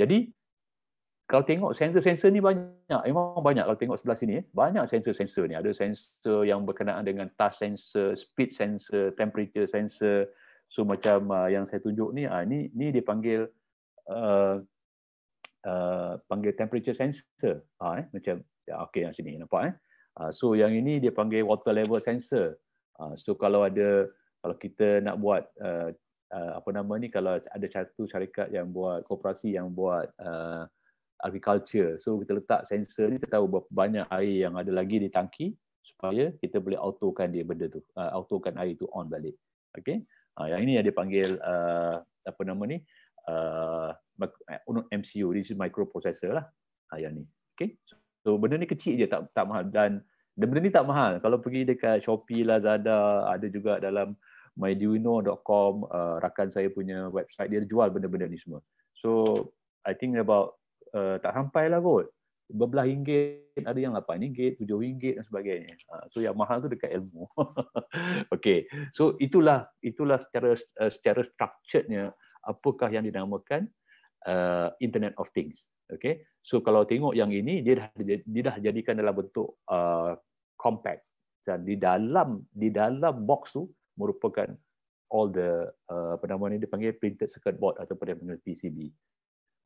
[0.00, 0.32] jadi
[1.26, 4.44] kalau tengok sensor-sensor ni banyak memang banyak kalau tengok sebelah sini eh.
[4.54, 10.30] banyak sensor-sensor ni ada sensor yang berkenaan dengan touch sensor speed sensor temperature sensor
[10.70, 13.50] so macam uh, yang saya tunjuk ni uh, ni ni dipanggil
[14.06, 14.62] uh,
[15.66, 19.74] uh, panggil temperature sensor uh, eh macam Ya, okey yang sini nampak eh.
[20.18, 22.58] Uh, so yang ini dia panggil water level sensor.
[22.98, 24.10] Uh, so kalau ada
[24.42, 25.94] kalau kita nak buat uh,
[26.34, 30.66] uh, apa nama ni kalau ada satu syarikat yang buat koperasi yang buat uh,
[31.24, 31.96] agriculture.
[32.02, 35.56] So kita letak sensor ni kita tahu berapa banyak air yang ada lagi di tangki
[35.80, 37.80] supaya kita boleh autokan dia benda tu.
[37.94, 39.38] Uh, autokan air tu on balik.
[39.78, 40.04] Okey.
[40.36, 42.82] Uh, yang ini yang dia panggil uh, apa nama ni?
[43.26, 43.90] Uh,
[44.92, 46.46] MCU, this is microprocessor lah.
[46.92, 47.24] Uh, yang ni.
[47.56, 47.80] Okay.
[48.26, 50.04] So benda ni kecil je tak tak mahal dan
[50.36, 51.16] dan benda ni tak mahal.
[51.24, 54.12] Kalau pergi dekat Shopee, Lazada, ada juga dalam
[54.56, 58.60] myduino.com, uh, rakan saya punya website dia jual benda-benda ni semua.
[59.00, 59.32] So
[59.84, 60.60] I think about
[60.96, 62.08] uh, tak sampai lah kot.
[62.46, 65.74] Berbelah ringgit, ada yang lapan ringgit, tujuh ringgit dan sebagainya.
[65.92, 67.28] Uh, so yang mahal tu dekat ilmu.
[68.34, 68.64] okay.
[68.96, 72.14] So itulah itulah secara uh, secara structurednya
[72.46, 73.68] apakah yang dinamakan
[74.24, 75.66] uh, Internet of Things.
[75.86, 80.18] Okay, so kalau tengok yang ini dia dah dia dah jadikan dalam bentuk uh,
[80.58, 81.06] compact
[81.46, 84.50] dan di dalam di dalam box tu merupakan
[85.14, 88.90] all the uh, apa nama ni dipanggil printed circuit board atau pada panggil PCB.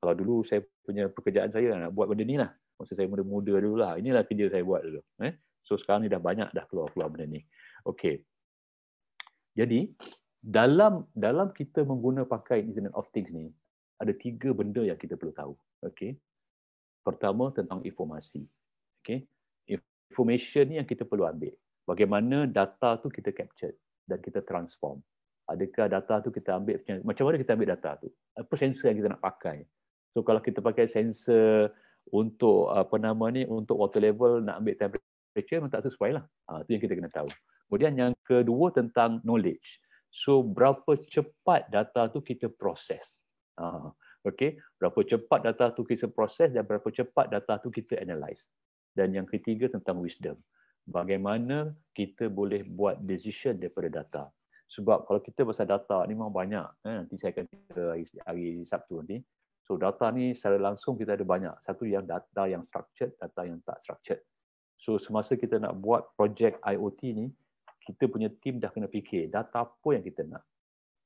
[0.01, 2.51] Kalau dulu saya punya pekerjaan saya nak buat benda ni lah.
[2.81, 4.01] Masa saya muda-muda dulu lah.
[4.01, 5.01] Inilah kerja saya buat dulu.
[5.21, 5.37] Eh?
[5.69, 7.45] So sekarang ni dah banyak dah keluar-keluar benda ni.
[7.85, 8.25] Okay.
[9.53, 9.93] Jadi
[10.41, 13.53] dalam dalam kita mengguna pakai Internet of Things ni,
[14.01, 15.53] ada tiga benda yang kita perlu tahu.
[15.85, 16.17] Okay.
[17.05, 18.49] Pertama tentang informasi.
[19.05, 19.29] Okay.
[20.11, 21.53] Information ni yang kita perlu ambil.
[21.85, 23.77] Bagaimana data tu kita capture
[24.09, 25.05] dan kita transform.
[25.51, 28.09] Adakah data tu kita ambil, macam mana kita ambil data tu?
[28.39, 29.67] Apa sensor yang kita nak pakai?
[30.15, 31.71] So kalau kita pakai sensor
[32.11, 36.25] untuk apa nama ni, untuk water level, nak ambil temperature, memang tak sesuai lah.
[36.51, 37.29] Ha, itu yang kita kena tahu.
[37.71, 39.79] Kemudian yang kedua tentang knowledge.
[40.11, 43.23] So berapa cepat data tu kita proses.
[43.55, 43.95] Ha,
[44.27, 48.51] okay, berapa cepat data tu kita proses dan berapa cepat data tu kita analyze.
[48.91, 50.35] Dan yang ketiga tentang wisdom.
[50.83, 54.25] Bagaimana kita boleh buat decision daripada data.
[54.75, 56.67] Sebab kalau kita pasal data ni memang banyak.
[56.83, 59.19] Eh, nanti saya akan cerita hari, hari Sabtu nanti.
[59.71, 61.55] So data ni secara langsung kita ada banyak.
[61.63, 64.19] Satu yang data yang structured, data yang tak structured.
[64.83, 67.31] So semasa kita nak buat projek IoT ni,
[67.87, 70.43] kita punya team dah kena fikir data apa yang kita nak.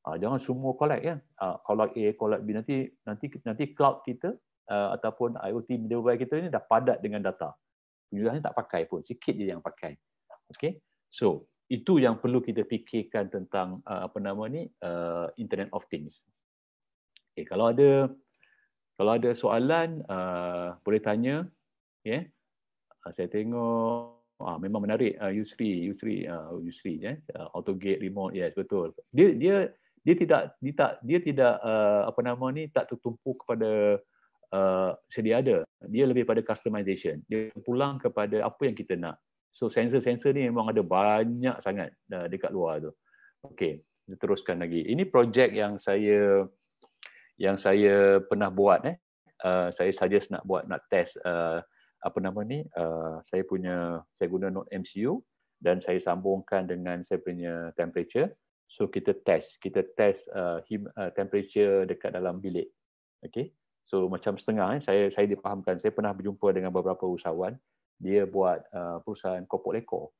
[0.08, 1.20] Uh, jangan semua collect ya.
[1.36, 4.32] Uh, collect A, collect B nanti nanti nanti cloud kita
[4.72, 7.52] uh, ataupun IoT middleware kita ni dah padat dengan data.
[8.08, 9.92] Penjualannya tak pakai pun, sikit je yang pakai.
[10.56, 10.80] Okay.
[11.12, 16.24] So, itu yang perlu kita fikirkan tentang uh, apa nama ni uh, Internet of Things.
[17.36, 18.08] Okay, kalau ada
[18.94, 21.46] kalau ada soalan uh, boleh tanya
[22.06, 22.22] ya.
[22.22, 22.22] Yeah.
[23.04, 27.02] Uh, saya tengok ah memang menarik uh, Yusri Yusri uh, Yusri.
[27.02, 27.18] Yeah.
[27.34, 28.94] Uh, AutoGate remote yes betul.
[29.10, 29.56] Dia dia
[30.04, 33.98] dia tidak dia tak dia tidak uh, apa nama ni tak tertumpu kepada
[34.52, 39.16] uh, sedia ada dia lebih pada customization dia pulang kepada apa yang kita nak
[39.48, 42.92] so sensor-sensor ni memang ada banyak sangat uh, dekat luar tu
[43.48, 46.44] okey kita teruskan lagi ini projek yang saya
[47.40, 48.96] yang saya pernah buat eh
[49.42, 51.58] uh, saya suggest nak buat nak test uh,
[52.04, 55.18] apa nama ni uh, saya punya saya guna Node MCU
[55.58, 58.30] dan saya sambungkan dengan saya punya temperature
[58.74, 60.58] So kita test, kita test uh,
[61.14, 62.66] temperature dekat dalam bilik.
[63.22, 63.52] Okay.
[63.84, 67.54] So macam setengah, eh, saya saya dipahamkan, saya pernah berjumpa dengan beberapa usahawan,
[68.00, 70.10] dia buat uh, perusahaan kopok lekor.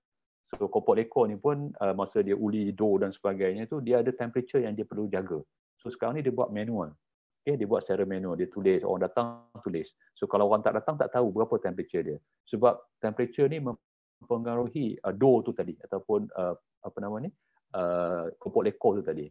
[0.54, 4.12] So kopok lekor ni pun uh, masa dia uli do dan sebagainya tu, dia ada
[4.14, 5.40] temperature yang dia perlu jaga.
[5.82, 6.94] So sekarang ni dia buat manual.
[7.44, 9.92] Okay, dia buat secara manual, dia tulis, orang datang tulis.
[10.16, 12.16] So kalau orang tak datang tak tahu berapa temperature dia.
[12.48, 17.28] Sebab temperature ni mempengaruhi uh, door tu tadi ataupun uh, apa nama ni?
[17.76, 19.28] Uh, kopok lekor tu tadi.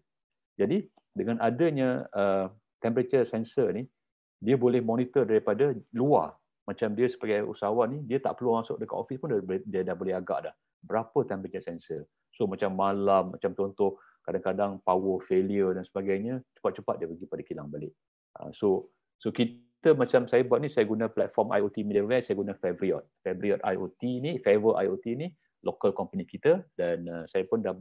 [0.62, 3.90] Jadi dengan adanya uh, temperature sensor ni,
[4.38, 6.38] dia boleh monitor daripada luar.
[6.70, 9.98] Macam dia sebagai usahawan ni, dia tak perlu masuk dekat office pun dia, dia dah
[9.98, 10.54] boleh agak dah.
[10.86, 12.06] Berapa temperature sensor.
[12.38, 17.68] So macam malam, macam contoh kadang-kadang power failure dan sebagainya cepat-cepat dia pergi pada kilang
[17.70, 17.94] balik.
[18.40, 22.56] Uh, so so kita macam saya buat ni saya guna platform IoT middleware saya guna
[22.58, 23.04] Favriot.
[23.22, 25.28] Favriot IoT ni, Favor IoT ni
[25.64, 27.76] local company kita dan uh, saya pun dah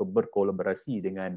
[0.00, 1.36] berkolaborasi dengan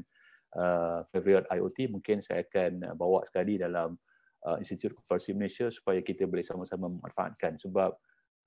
[0.56, 3.96] uh, Favriot IoT mungkin saya akan bawa sekali dalam
[4.44, 7.96] uh, Institute Koperasi Malaysia supaya kita boleh sama-sama memanfaatkan sebab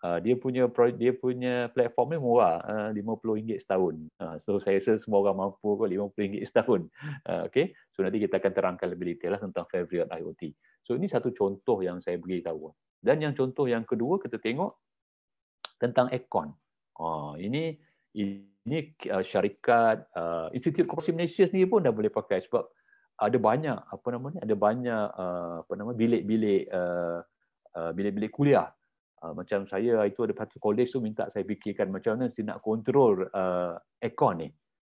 [0.01, 0.65] Uh, dia punya
[0.97, 3.95] dia punya platform ni murah uh, RM50 setahun.
[4.17, 6.89] Uh, so saya rasa semua orang mampu kot RM50 setahun.
[7.29, 7.77] Uh, okay.
[7.93, 10.57] So nanti kita akan terangkan lebih detail lah tentang Favorite IoT.
[10.81, 12.73] So ini satu contoh yang saya beritahu.
[12.97, 14.73] Dan yang contoh yang kedua kita tengok
[15.77, 16.49] tentang Econ.
[16.97, 17.77] Uh, ini
[18.17, 22.65] ini uh, syarikat uh, Institute Koperasi Malaysia sendiri pun dah boleh pakai sebab
[23.21, 27.21] ada banyak apa namanya ada banyak uh, apa nama bilik-bilik uh,
[27.77, 28.69] uh, bilik-bilik kuliah
[29.21, 32.65] Uh, macam saya itu ada satu college tu minta saya fikirkan macam mana saya nak
[32.65, 34.49] kontrol uh, aircon ni.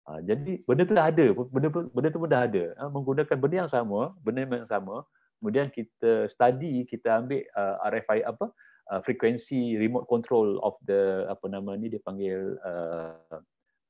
[0.06, 2.64] Uh, jadi benda tu dah ada, benda, benda tu pun dah ada.
[2.78, 5.02] Uh, menggunakan benda yang sama, benda yang sama,
[5.42, 8.46] kemudian kita study, kita ambil uh, RFI apa,
[8.94, 13.42] uh, frekuensi remote control of the apa nama ni dia panggil uh,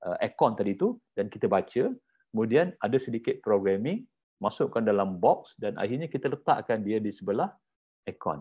[0.09, 1.92] uh, aircon tadi tu dan kita baca,
[2.33, 4.09] kemudian ada sedikit programming,
[4.40, 7.53] masukkan dalam box dan akhirnya kita letakkan dia di sebelah
[8.09, 8.40] aircon.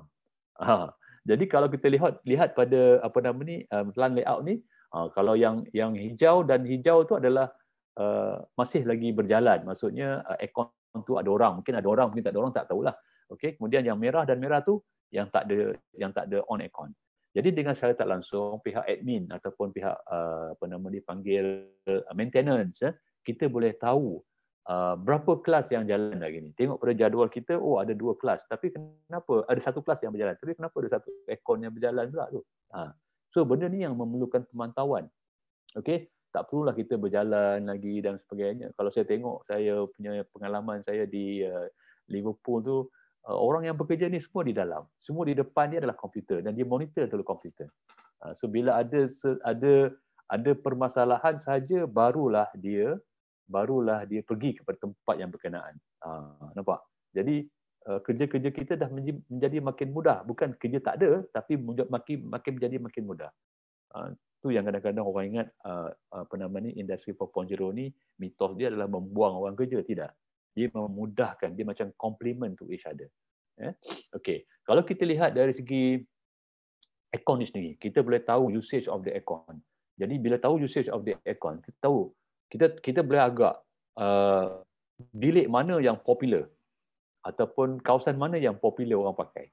[0.56, 0.88] Uh,
[1.22, 4.58] jadi kalau kita lihat lihat pada apa nama ni um, plan layout ni,
[4.94, 7.54] uh, kalau yang yang hijau dan hijau tu adalah
[8.02, 9.62] uh, masih lagi berjalan.
[9.62, 10.74] Maksudnya uh, aircon
[11.06, 12.96] tu ada orang, mungkin ada orang, mungkin tak ada orang tak tahulah.
[13.30, 14.82] Okey, kemudian yang merah dan merah tu
[15.14, 16.90] yang tak ada yang tak ada on aircon.
[17.32, 22.84] Jadi dengan secara tak langsung pihak admin ataupun pihak uh, apa nama dipanggil uh, maintenance
[22.84, 22.92] uh,
[23.24, 24.20] kita boleh tahu
[24.68, 26.52] uh, berapa kelas yang jalan lagi ni.
[26.54, 28.46] Tengok pada jadual kita, oh ada dua kelas.
[28.46, 30.36] Tapi kenapa ada satu kelas yang berjalan?
[30.38, 32.42] Tapi kenapa ada satu aircon yang berjalan pula tu?
[32.76, 32.92] Ha.
[33.32, 35.08] So benda ni yang memerlukan pemantauan.
[35.80, 38.76] Okey, tak perlulah kita berjalan lagi dan sebagainya.
[38.76, 41.66] Kalau saya tengok saya punya pengalaman saya di uh,
[42.12, 42.78] Liverpool tu,
[43.30, 44.84] uh, orang yang bekerja ni semua di dalam.
[45.00, 47.72] Semua di depan dia adalah komputer dan dia monitor terus komputer.
[48.38, 49.10] So bila ada
[49.42, 49.90] ada
[50.30, 53.02] ada permasalahan saja barulah dia
[53.52, 55.76] barulah dia pergi kepada tempat yang berkenaan.
[56.08, 56.10] Ha,
[56.56, 56.80] nampak?
[57.12, 57.44] Jadi
[57.92, 60.24] uh, kerja-kerja kita dah menjadi makin mudah.
[60.24, 63.32] Bukan kerja tak ada, tapi makin makin menjadi makin mudah.
[63.92, 68.72] Uh, tu yang kadang-kadang orang ingat uh, apa nama ni industri 4.0 ni mitos dia
[68.72, 70.16] adalah membuang orang kerja tidak.
[70.56, 73.08] Dia memudahkan, dia macam complement to each other.
[73.62, 73.72] Eh?
[74.16, 74.44] Okay.
[74.68, 76.00] Kalau kita lihat dari segi
[77.12, 79.60] aircon ni sendiri, kita boleh tahu usage of the aircon.
[80.00, 82.10] Jadi bila tahu usage of the aircon, kita tahu
[82.52, 83.56] kita kita boleh agak
[83.96, 84.60] uh,
[85.16, 86.52] bilik mana yang popular
[87.24, 89.48] ataupun kawasan mana yang popular orang pakai.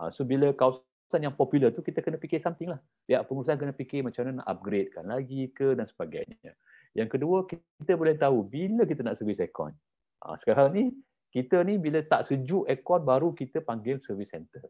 [0.00, 2.80] Uh, so bila kawasan yang popular tu kita kena fikir something lah.
[3.04, 6.56] Pihak pengurusan kena fikir macam mana nak upgradekan lagi ke dan sebagainya.
[6.96, 9.76] Yang kedua kita boleh tahu bila kita nak servis aircon.
[10.24, 10.84] Uh, sekarang ni
[11.32, 14.64] kita ni bila tak sejuk aircon baru kita panggil service center.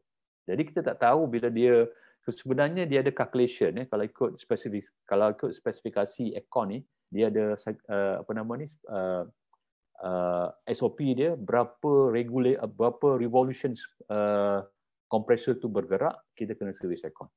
[0.50, 1.86] Jadi kita tak tahu bila dia
[2.26, 6.78] sebenarnya dia ada calculation eh kalau ikut spesifik kalau ikut spesifikasi aircon ni
[7.12, 9.28] dia ada uh, apa nama ni uh,
[10.00, 14.64] uh, SOP dia berapa regulate uh, berapa revolutions uh,
[15.12, 17.28] kompresor tu bergerak kita kena servis aircon.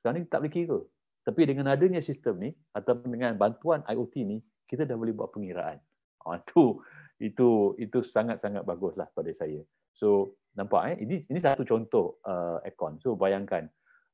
[0.00, 0.80] Sekarang ni tak boleh kira.
[1.22, 5.76] Tapi dengan adanya sistem ni atau dengan bantuan IoT ni kita dah boleh buat pengiraan.
[6.24, 6.80] Ah tu
[7.20, 9.60] itu itu sangat-sangat baguslah pada saya.
[9.94, 12.96] So nampak eh ini ini satu contoh uh, aircon.
[13.04, 13.68] So bayangkan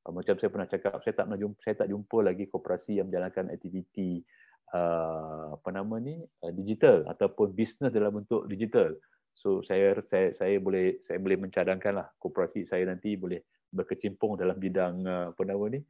[0.05, 3.09] uh, macam saya pernah cakap saya tak pernah jumpa saya tak jumpa lagi koperasi yang
[3.09, 4.27] menjalankan aktiviti
[4.73, 8.93] apa nama ni uh, digital ataupun bisnes dalam bentuk digital.
[9.39, 14.57] So saya saya saya boleh saya boleh mencadangkan lah koperasi saya nanti boleh berkecimpung dalam
[14.59, 15.81] bidang uh, apa nama ni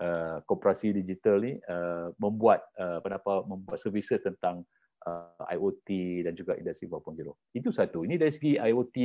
[0.00, 4.64] uh, koperasi digital ni uh, membuat uh, apa apa membuat services tentang
[5.06, 5.88] uh, IoT
[6.26, 7.30] dan juga industri 4.0.
[7.56, 8.02] Itu satu.
[8.04, 8.96] Ini dari segi IoT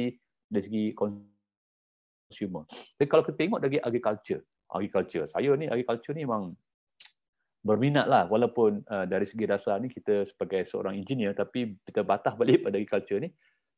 [0.52, 2.64] dari segi consumer.
[2.98, 4.42] Tapi kalau kita tengok dari agriculture,
[4.72, 5.26] agriculture.
[5.30, 6.58] Saya ni agriculture ni memang
[7.62, 12.34] berminat lah walaupun uh, dari segi dasar ni kita sebagai seorang engineer tapi kita batah
[12.34, 13.30] balik pada agriculture ni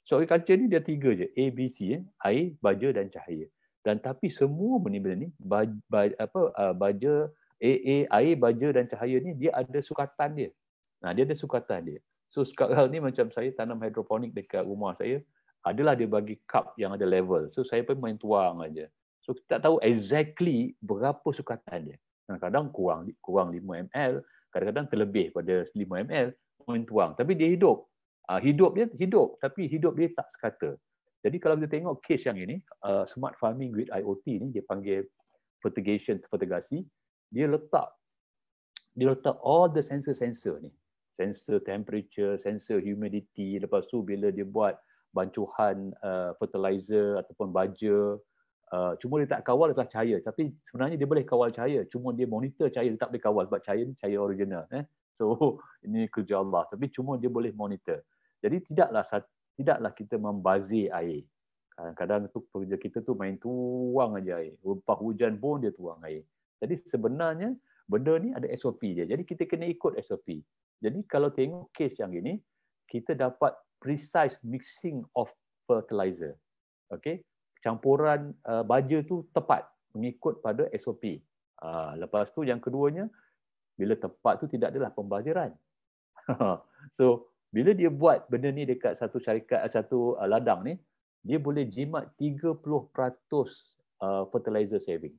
[0.08, 2.02] so agriculture ni dia tiga je A, B, C eh?
[2.24, 3.48] air, baja dan cahaya
[3.84, 7.28] dan tapi semua benda-benda ni baj, baj, apa, uh, baja
[7.60, 10.50] A, A, air, baja dan cahaya ni dia ada sukatan dia
[11.04, 12.00] nah dia ada sukatan dia
[12.32, 15.20] so sekarang ni macam saya tanam hidroponik dekat rumah saya
[15.64, 17.48] adalah dia bagi cup yang ada level.
[17.56, 18.92] So saya pun main tuang aja.
[19.24, 21.98] So kita tak tahu exactly berapa sukatan dia.
[22.26, 24.14] Kadang-kadang kurang kurang 5 ml,
[24.54, 26.28] kadang-kadang terlebih pada 5 ml
[26.70, 27.12] main tuang.
[27.20, 27.88] Tapi dia hidup.
[28.24, 30.80] Uh, hidup dia hidup tapi hidup dia tak sekata.
[31.28, 35.04] Jadi kalau kita tengok case yang ini, uh, smart farming with IoT ni dia panggil
[35.60, 36.88] fertigation fertigasi,
[37.32, 37.92] dia letak
[38.94, 40.72] dia letak all the sensor-sensor ni.
[41.14, 44.78] Sensor temperature, sensor humidity, lepas tu bila dia buat
[45.14, 48.18] bancuhan uh, fertilizer ataupun baja
[48.74, 50.18] uh, cuma dia tak kawal adalah cahaya.
[50.26, 51.86] Tapi sebenarnya dia boleh kawal cahaya.
[51.86, 52.90] Cuma dia monitor cahaya.
[52.90, 54.84] Dia tak boleh kawal sebab cahaya ni cahaya original eh.
[55.14, 55.38] So
[55.86, 56.66] ini kerja Allah.
[56.74, 58.02] Tapi cuma dia boleh monitor.
[58.42, 59.06] Jadi tidaklah
[59.54, 61.22] tidaklah kita membazir air.
[61.74, 64.58] Kadang-kadang tu kerja kita tu main tuang aja air.
[64.66, 66.26] Lepas hujan pun dia tuang air.
[66.58, 67.54] Jadi sebenarnya
[67.86, 69.06] benda ni ada SOP dia.
[69.06, 70.42] Jadi kita kena ikut SOP
[70.84, 72.44] jadi kalau tengok kes yang ini
[72.92, 75.32] kita dapat precise mixing of
[75.64, 76.36] fertilizer.
[76.92, 77.24] Okay,
[77.64, 79.64] campuran uh, baja tu tepat
[79.96, 81.24] mengikut pada SOP.
[81.64, 83.08] Uh, lepas tu yang keduanya,
[83.80, 85.56] bila tepat tu tidak adalah pembaziran.
[86.98, 90.76] so bila dia buat benda ni dekat satu syarikat satu uh, ladang ni,
[91.24, 95.16] dia boleh jimat 30% uh, fertilizer saving.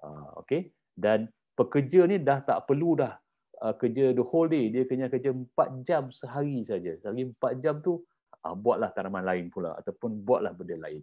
[0.00, 3.14] Uh, okay, dan pekerja ni dah tak perlu dah
[3.62, 7.78] uh, kerja the whole day dia kena kerja 4 jam sehari saja sehari 4 jam
[7.82, 8.02] tu
[8.42, 11.02] uh, buatlah tanaman lain pula ataupun buatlah benda lain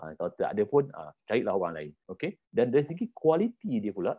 [0.00, 3.92] uh, kalau tak ada pun uh, carilah orang lain okey dan dari segi kualiti dia
[3.92, 4.16] pula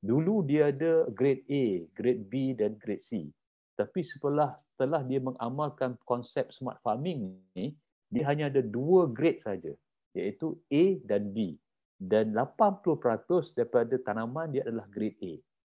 [0.00, 3.28] dulu dia ada grade A grade B dan grade C.
[3.76, 7.76] Tapi setelah setelah dia mengamalkan konsep smart farming ni
[8.08, 9.72] dia hanya ada dua grade saja
[10.16, 11.54] iaitu A dan B.
[12.00, 15.32] Dan 80% daripada tanaman dia adalah grade A.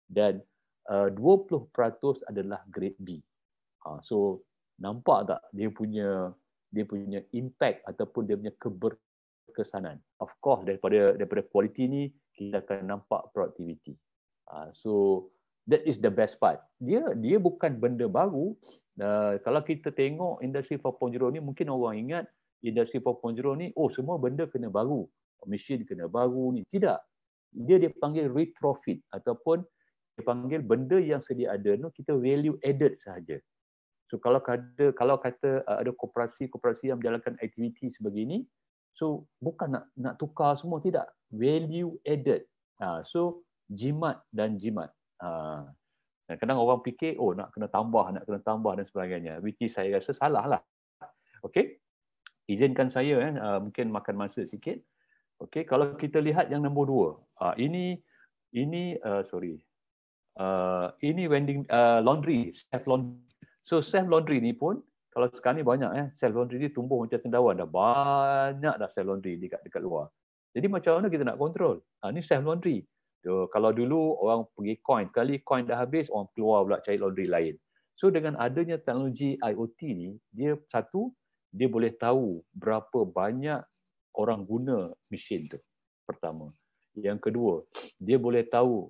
[0.07, 0.39] Dan
[0.87, 1.75] uh, 20%
[2.31, 3.19] adalah grade B.
[3.83, 4.47] Ha, so
[4.79, 6.31] nampak tak dia punya
[6.71, 8.55] dia punya impact ataupun dia punya
[9.53, 10.01] keberkesanan.
[10.25, 13.93] Of course daripada daripada kualiti ni kita akan nampak productivity.
[14.49, 15.29] Ha, so
[15.69, 16.65] that is the best part.
[16.81, 18.57] Dia dia bukan benda baru.
[18.97, 22.25] Uh, kalau kita tengok industri 4.0 ni mungkin orang ingat
[22.65, 25.05] industri 4.0 ni oh semua benda kena baru.
[25.45, 26.65] Mesin kena baru ni.
[26.65, 26.99] Tidak.
[27.53, 29.61] Dia dia panggil retrofit ataupun
[30.17, 33.37] dia panggil benda yang sedia ada tu kita value added sahaja.
[34.13, 38.45] So kalau kata kalau kata uh, ada koperasi-koperasi yang menjalankan aktiviti sebegini,
[38.97, 42.45] so bukan nak nak tukar semua tidak, value added.
[42.83, 44.91] Ha, so jimat dan jimat.
[45.23, 45.65] Ha,
[46.37, 49.39] kadang orang fikir oh nak kena tambah, nak kena tambah dan sebagainya.
[49.41, 50.63] Which is saya rasa salah lah.
[51.43, 51.79] Okay.
[52.51, 54.83] Izinkan saya eh, uh, mungkin makan masa sikit.
[55.39, 57.09] Okay, kalau kita lihat yang nombor dua.
[57.39, 58.03] Uh, ini
[58.53, 59.59] ini uh, sorry
[60.39, 63.21] uh, ini vending uh, laundry self laundry
[63.65, 64.81] so self laundry ni pun
[65.13, 69.07] kalau sekarang ni banyak eh self laundry ni tumbuh macam cendawan dah banyak dah self
[69.07, 70.09] laundry dekat dekat luar
[70.57, 72.83] jadi macam mana kita nak kontrol ha, ni self laundry
[73.21, 77.27] so, kalau dulu orang pergi coin kali coin dah habis orang keluar pula cari laundry
[77.29, 77.55] lain
[77.95, 81.13] so dengan adanya teknologi IoT ni dia satu
[81.53, 83.61] dia boleh tahu berapa banyak
[84.17, 85.61] orang guna mesin tu
[86.09, 86.49] pertama
[86.97, 87.63] yang kedua
[88.01, 88.89] dia boleh tahu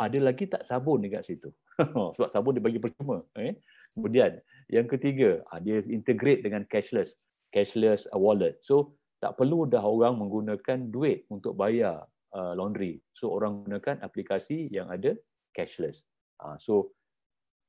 [0.00, 1.52] ada lagi tak sabun dekat situ.
[2.16, 3.20] Sebab sabun dia bagi percuma.
[3.36, 3.60] Eh?
[3.92, 4.40] Kemudian
[4.70, 7.18] yang ketiga, ah, dia integrate dengan cashless,
[7.50, 8.56] cashless wallet.
[8.62, 13.02] So tak perlu dah orang menggunakan duit untuk bayar uh, laundry.
[13.18, 15.12] So orang gunakan aplikasi yang ada
[15.52, 16.00] cashless.
[16.40, 16.94] Uh, so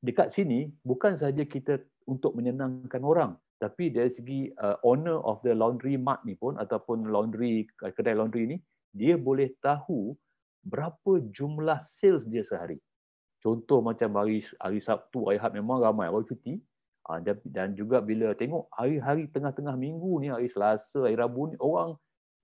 [0.06, 4.50] dekat sini bukan saja kita untuk menyenangkan orang, tapi dari segi
[4.82, 8.58] owner of the laundry mart ni pun ataupun laundry kedai laundry ni,
[8.90, 10.18] dia boleh tahu
[10.66, 12.82] berapa jumlah sales dia sehari.
[13.42, 16.62] Contoh macam hari hari Sabtu, hari Ahad memang ramai orang cuti.
[17.10, 21.98] Ah, dan juga bila tengok hari-hari tengah-tengah minggu ni, hari Selasa, hari Rabu ni, orang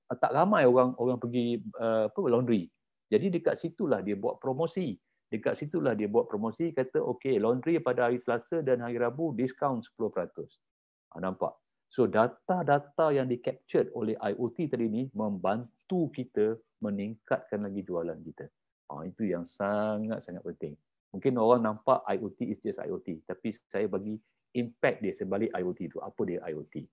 [0.09, 2.65] ah, tak ramai orang orang pergi uh, apa laundry.
[3.07, 4.97] Jadi dekat situlah dia buat promosi.
[5.27, 9.83] Dekat situlah dia buat promosi kata okey laundry pada hari Selasa dan hari Rabu diskaun
[9.83, 9.93] 10%.
[10.07, 11.53] Ha, nampak?
[11.87, 18.47] So data-data yang di captured oleh IoT tadi ni membantu kita meningkatkan lagi jualan kita.
[18.91, 20.73] Ha, itu yang sangat-sangat penting.
[21.15, 23.23] Mungkin orang nampak IoT is just IoT.
[23.27, 24.19] Tapi saya bagi
[24.57, 25.97] impact dia sebalik IoT itu.
[26.01, 26.83] Apa dia IoT?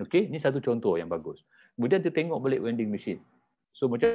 [0.00, 1.44] Okay, ini satu contoh yang bagus.
[1.76, 3.20] Kemudian kita tengok balik vending machine.
[3.76, 4.08] So macam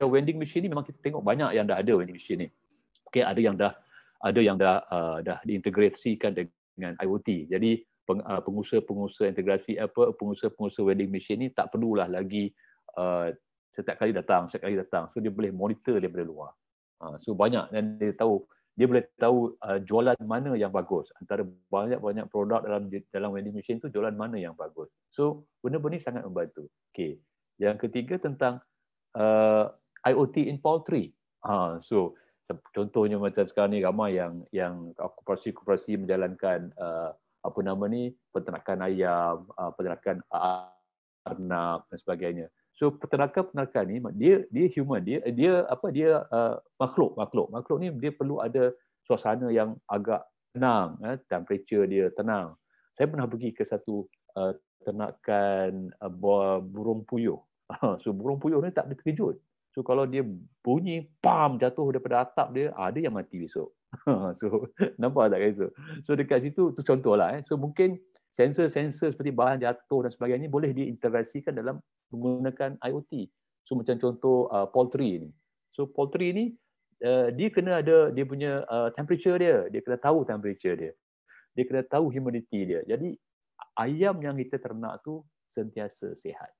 [0.00, 2.48] vending machine ni memang kita tengok banyak yang dah ada vending machine ni.
[3.10, 3.74] Okay, ada yang dah
[4.22, 6.32] ada yang dah uh, dah diintegrasikan
[6.78, 7.50] dengan IoT.
[7.50, 12.54] Jadi uh, pengusaha-pengusaha integrasi apa pengusaha-pengusaha vending machine ni tak perlulah lagi
[12.96, 13.34] uh,
[13.74, 15.10] setiap kali datang, setiap kali datang.
[15.10, 16.50] So dia boleh monitor daripada luar.
[17.00, 18.44] Ha, so banyak dan dia tahu
[18.80, 23.76] dia boleh tahu uh, jualan mana yang bagus antara banyak-banyak produk dalam dalam vending machine
[23.76, 24.88] tu jualan mana yang bagus.
[25.12, 26.64] So benda-benda ni sangat membantu.
[26.88, 27.20] Okay.
[27.60, 28.64] Yang ketiga tentang
[29.20, 29.68] uh,
[30.08, 31.12] IoT in poultry.
[31.44, 32.16] Ha, so
[32.72, 37.12] contohnya macam sekarang ni ramai yang yang koperasi-koperasi menjalankan uh,
[37.44, 40.24] apa nama ni peternakan ayam, uh, peternakan
[41.28, 42.46] arnab dan sebagainya.
[42.80, 47.52] So peternakan-peternakan ni dia dia human, dia dia apa dia uh, makhluk, makhluk.
[47.52, 48.72] Makhluk ni dia perlu ada
[49.04, 50.24] suasana yang agak
[50.56, 52.56] tenang, eh, temperature dia tenang.
[52.96, 56.08] Saya pernah pergi ke satu uh, ternakan uh,
[56.64, 57.36] burung puyuh.
[58.02, 59.36] so burung puyuh ni tak boleh terkejut.
[59.76, 60.24] So kalau dia
[60.64, 63.76] bunyi pam jatuh daripada atap dia, ada yang mati besok.
[64.40, 65.60] so nampak tak guys?
[66.08, 67.44] So dekat situ tu contohlah eh.
[67.44, 68.00] So mungkin
[68.30, 71.82] sensor-sensor seperti bahan jatuh dan sebagainya boleh diintegrasikan dalam
[72.14, 73.26] menggunakan IoT.
[73.66, 75.30] So macam contoh uh, poultry ni.
[75.74, 76.44] So poultry ni
[77.06, 80.92] uh, dia kena ada dia punya uh, temperature dia, dia kena tahu temperature dia.
[81.58, 82.80] Dia kena tahu humidity dia.
[82.86, 83.18] Jadi
[83.78, 86.50] ayam yang kita ternak tu sentiasa sihat.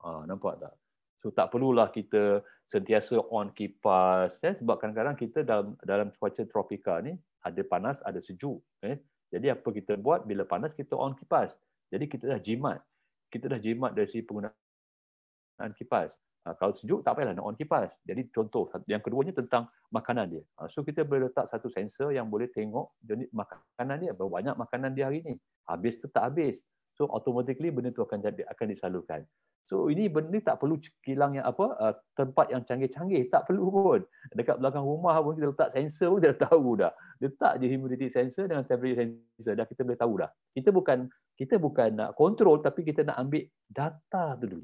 [0.00, 0.72] Uh, nampak tak?
[1.20, 2.40] So tak perlulah kita
[2.72, 4.56] sentiasa on kipas eh?
[4.56, 7.12] sebab kadang-kadang kita dalam dalam cuaca tropika ni
[7.44, 8.64] ada panas, ada sejuk.
[8.84, 8.96] Eh?
[9.30, 11.54] Jadi apa kita buat bila panas kita on kipas.
[11.90, 12.82] Jadi kita dah jimat.
[13.30, 16.10] Kita dah jimat dari segi penggunaan kipas.
[16.48, 17.92] Ha, kalau sejuk tak payahlah nak on kipas.
[18.02, 20.42] Jadi contoh yang keduanya tentang makanan dia.
[20.58, 24.54] Ha, so kita boleh letak satu sensor yang boleh tengok jenis makanan dia berapa banyak
[24.56, 25.34] makanan dia hari ini.
[25.68, 26.58] Habis tu tak habis.
[27.00, 29.24] So automatically benda tu akan jadi akan disalurkan.
[29.64, 33.72] So ini benda ni tak perlu kilang yang apa uh, tempat yang canggih-canggih tak perlu
[33.72, 34.04] pun.
[34.36, 36.92] Dekat belakang rumah pun kita letak sensor pun kita tahu dah.
[37.24, 40.28] Letak je humidity sensor dengan temperature sensor dah kita boleh tahu dah.
[40.52, 41.08] Kita bukan
[41.40, 44.60] kita bukan nak kontrol tapi kita nak ambil data dulu.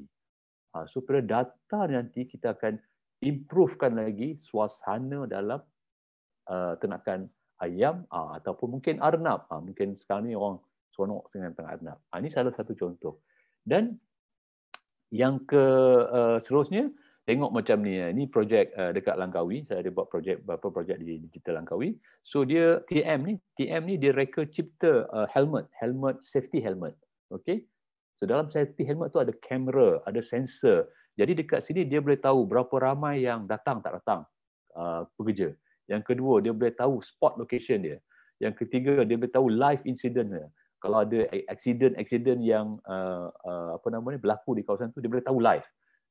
[0.77, 2.77] Ha, supaya data nanti kita akan
[3.25, 5.57] improvekan lagi suasana dalam
[6.53, 7.25] uh, ternakan
[7.65, 9.49] ayam uh, ataupun mungkin arnab.
[9.49, 10.61] Uh, mungkin sekarang ni orang
[10.93, 11.97] sonok dengan tengah arnab.
[12.11, 13.19] Uh, ini salah satu contoh.
[13.63, 13.97] Dan
[15.11, 15.65] yang ke
[16.07, 16.91] uh, seterusnya
[17.27, 21.19] tengok macam ni ini projek uh, dekat Langkawi saya ada buat projek beberapa projek di
[21.27, 21.95] digital Langkawi
[22.27, 26.91] so dia TM ni TM ni dia reka cipta helmet helmet safety helmet
[27.31, 27.63] okey
[28.17, 30.89] So dalam safety helmet tu ada kamera, ada sensor.
[31.17, 34.25] Jadi dekat sini dia boleh tahu berapa ramai yang datang tak datang
[35.17, 35.53] pekerja.
[35.85, 37.97] Yang kedua dia boleh tahu spot location dia.
[38.41, 40.49] Yang ketiga dia boleh tahu live incident dia.
[40.77, 45.25] Kalau ada accident-accident yang uh, uh, apa nama ni berlaku di kawasan tu dia boleh
[45.25, 45.65] tahu live.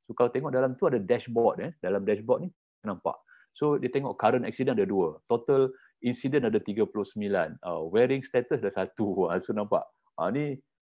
[0.07, 1.71] So kalau tengok dalam tu ada dashboard eh.
[1.79, 2.51] Dalam dashboard ni
[2.83, 3.14] nampak.
[3.55, 5.23] So dia tengok current accident ada dua.
[5.31, 5.71] Total
[6.03, 7.14] incident ada 39.
[7.62, 9.31] Uh, wearing status ada satu.
[9.47, 9.87] So nampak.
[10.19, 10.45] Uh, ni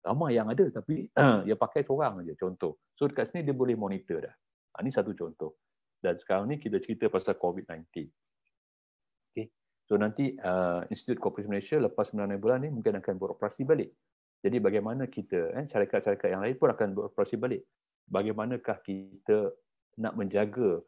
[0.04, 1.08] ramai yang ada tapi
[1.46, 2.78] dia pakai seorang aja contoh.
[2.94, 4.34] So dekat sini dia boleh monitor dah.
[4.76, 5.58] Ha, ini satu contoh.
[5.98, 8.06] Dan sekarang ni kita cerita pasal COVID-19.
[9.84, 13.92] So nanti uh, Institut Korporasi Malaysia lepas 9 bulan ni mungkin akan beroperasi balik.
[14.44, 17.64] Jadi bagaimana kita, eh, syarikat-syarikat yang lain pun akan beroperasi balik.
[18.08, 19.52] Bagaimanakah kita
[19.96, 20.84] nak menjaga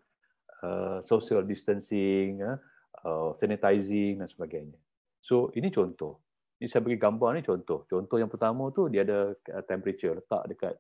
[0.61, 4.77] uh, social distancing, uh, sanitizing dan sebagainya.
[5.25, 6.21] So ini contoh.
[6.61, 7.85] Ini saya bagi gambar ni contoh.
[7.89, 10.75] Contoh yang pertama tu dia ada uh, temperature letak dekat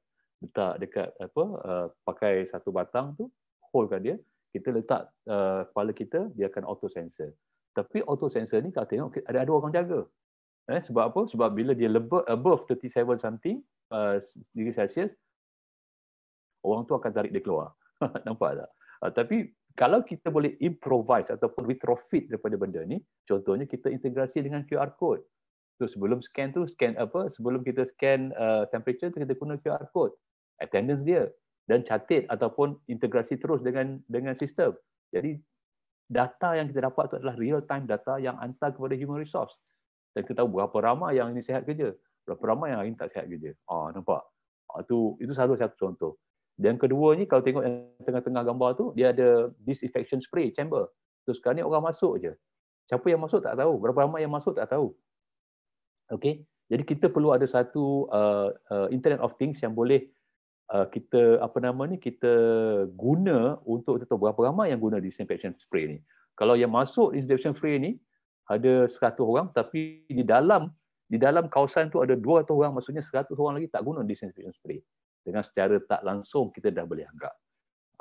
[0.44, 3.32] letak dekat apa uh, pakai satu batang tu
[3.72, 4.16] holekan dia
[4.52, 7.32] kita letak uh, kepala kita dia akan auto sensor.
[7.76, 10.08] Tapi auto sensor ni kalau tengok ada ada orang jaga.
[10.72, 11.20] Eh sebab apa?
[11.28, 13.60] Sebab bila dia lebih above 37 something
[13.92, 14.16] uh,
[14.56, 15.12] degree Celsius
[16.64, 17.76] orang tu akan tarik dia keluar.
[18.26, 18.70] Nampak tak?
[19.04, 22.96] Uh, tapi kalau kita boleh improvise ataupun retrofit daripada benda ni,
[23.28, 25.20] contohnya kita integrasi dengan QR code.
[25.76, 29.84] So sebelum scan tu scan apa sebelum kita scan uh, temperature tu kita guna QR
[29.92, 30.16] code
[30.64, 31.28] attendance dia
[31.68, 34.72] dan catat ataupun integrasi terus dengan dengan sistem.
[35.12, 35.36] Jadi
[36.06, 39.52] data yang kita dapat tu adalah real time data yang hantar kepada human resource.
[40.14, 41.92] Dan kita tahu berapa ramai yang ini sihat kerja,
[42.24, 43.52] berapa ramai yang ini tak sihat kerja.
[43.68, 44.22] Ah nampak.
[44.72, 46.12] Ah tu itu satu satu contoh.
[46.56, 50.88] Dan kedua ni kalau tengok yang tengah-tengah gambar tu dia ada disinfection spray chamber.
[51.28, 52.32] Terus sekarang ni orang masuk je.
[52.86, 54.94] Siapa yang masuk tak tahu, berapa ramai yang masuk tak tahu.
[56.06, 60.06] Okay, jadi kita perlu ada satu uh, uh, Internet of Things yang boleh
[60.66, 62.32] kita apa nama ni kita
[62.98, 65.98] guna untuk tahu berapa ramai yang guna disinfection spray ni.
[66.34, 67.90] Kalau yang masuk disinfection spray ni
[68.50, 70.74] ada 100 orang tapi di dalam
[71.06, 74.82] di dalam kawasan tu ada 200 orang maksudnya 100 orang lagi tak guna disinfection spray.
[75.22, 77.34] Dengan secara tak langsung kita dah boleh anggap.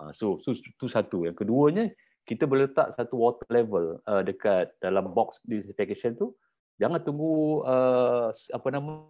[0.01, 1.29] Uh, so, so tu satu.
[1.29, 1.93] Yang keduanya
[2.25, 6.33] kita boleh letak satu water level uh, dekat dalam box disinfection tu
[6.81, 9.05] jangan tunggu uh, apa nama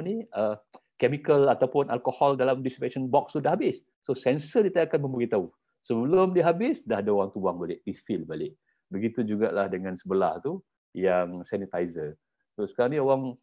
[0.00, 0.56] ni uh,
[0.96, 3.80] chemical ataupun alkohol dalam disinfection box sudah habis.
[4.04, 5.46] So sensor kita akan memberitahu.
[5.86, 8.56] Sebelum dia habis dah ada orang tuang balik, refill balik.
[8.90, 10.58] Begitu juga lah dengan sebelah tu
[10.96, 12.18] yang sanitizer.
[12.56, 13.36] So sekarang ni orang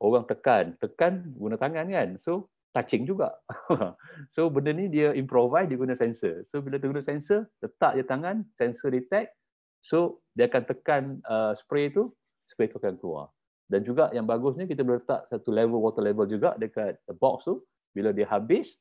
[0.00, 2.16] orang tekan, tekan guna tangan kan.
[2.16, 3.34] So touching juga.
[4.34, 6.46] so benda ni dia improvise dia guna sensor.
[6.46, 9.34] So bila dia guna sensor, letak je tangan, sensor detect.
[9.82, 12.14] So dia akan tekan uh, spray tu,
[12.46, 13.26] spray tu akan keluar.
[13.70, 17.46] Dan juga yang bagus ni kita boleh letak satu level water level juga dekat box
[17.46, 17.62] tu.
[17.94, 18.74] Bila dia habis,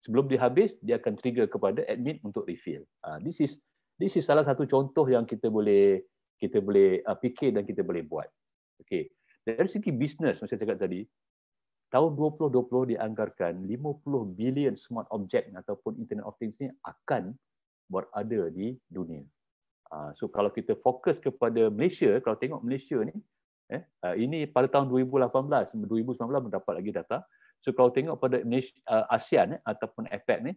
[0.00, 2.80] sebelum dia habis, dia akan trigger kepada admin untuk refill.
[3.04, 3.60] Uh, this is
[4.00, 6.00] this is salah satu contoh yang kita boleh
[6.40, 8.28] kita boleh uh, fikir dan kita boleh buat.
[8.80, 9.12] Okay.
[9.44, 11.04] Dari segi bisnes, macam saya cakap tadi,
[11.92, 17.36] tahun 2020 dianggarkan 50 bilion smart object ataupun Internet of Things ni akan
[17.92, 19.24] berada di dunia.
[19.90, 23.16] Uh, so kalau kita fokus kepada Malaysia, kalau tengok Malaysia ni,
[23.70, 27.22] eh, uh, ini pada tahun 2018, 2019 mendapat lagi data.
[27.60, 30.52] So kalau tengok pada uh, ASEAN eh, ataupun APEC ni,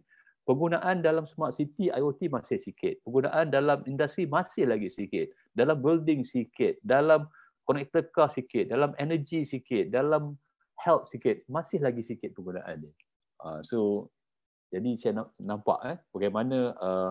[0.48, 3.00] penggunaan dalam smart city IoT masih sikit.
[3.04, 5.32] Penggunaan dalam industri masih lagi sikit.
[5.56, 7.28] Dalam building sikit, dalam
[7.64, 10.36] connector car sikit, dalam energy sikit, dalam
[10.80, 12.94] health sikit, masih lagi sikit penggunaan dia.
[13.40, 14.08] Uh, so
[14.72, 17.10] jadi saya nampak eh bagaimana uh,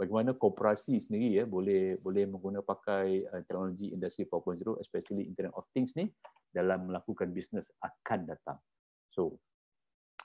[0.00, 5.68] bagaimana koperasi sendiri ya boleh boleh menggunakan pakai uh, teknologi industri 4.0 especially internet of
[5.76, 6.08] things ni
[6.48, 8.56] dalam melakukan bisnes akan datang.
[9.12, 9.36] So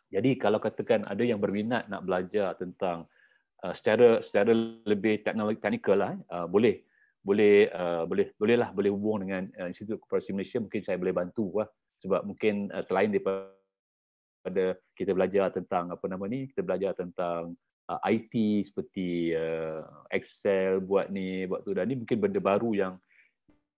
[0.07, 3.03] jadi kalau katakan ada yang berminat nak belajar tentang
[3.67, 4.55] uh, secara secara
[4.87, 6.79] lebih teknologi teknikal lah, uh, boleh
[7.19, 11.51] boleh uh, boleh bolehlah boleh hubung dengan uh, Institut Koperasi Malaysia mungkin saya boleh bantu
[11.59, 11.67] lah
[11.99, 17.57] sebab mungkin uh, selain daripada kita belajar tentang apa nama ni kita belajar tentang
[17.89, 18.33] uh, IT
[18.69, 22.93] seperti uh, Excel buat ni buat tu dan ni mungkin benda baru yang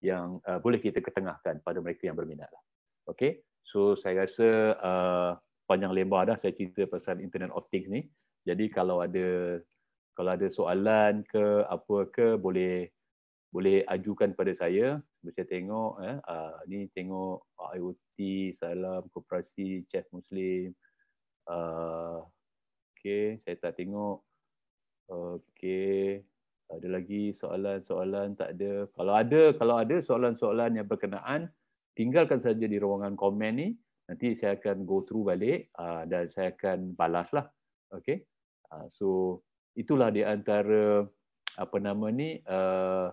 [0.01, 2.63] yang uh, boleh kita ketengahkan pada mereka yang berminat lah.
[3.07, 5.31] Okay, so saya rasa uh,
[5.65, 8.05] panjang lebar dah saya cerita pasal Internet of Things ni.
[8.47, 9.59] Jadi kalau ada
[10.15, 12.89] kalau ada soalan ke apa ke boleh
[13.51, 15.01] boleh ajukan pada saya.
[15.27, 18.17] Saya tengok eh uh, ni tengok IoT,
[18.55, 20.71] salam koperasi chef muslim.
[21.47, 22.23] Uh,
[23.07, 24.19] okey, saya tak tengok.
[25.07, 26.27] Okey.
[26.67, 28.91] Ada lagi soalan-soalan tak ada.
[28.91, 31.47] Kalau ada, kalau ada soalan-soalan yang berkenaan,
[31.95, 33.71] tinggalkan saja di ruangan komen ni
[34.11, 37.47] nanti saya akan go through balik uh, dan saya akan balas lah.
[37.95, 38.27] Okay.
[38.67, 39.07] Uh, so
[39.79, 41.07] itulah di antara
[41.55, 43.07] apa nama ni uh,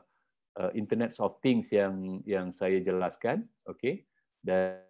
[0.59, 3.47] uh, Internet of Things yang yang saya jelaskan.
[3.70, 4.03] Okay.
[4.42, 4.82] Dan,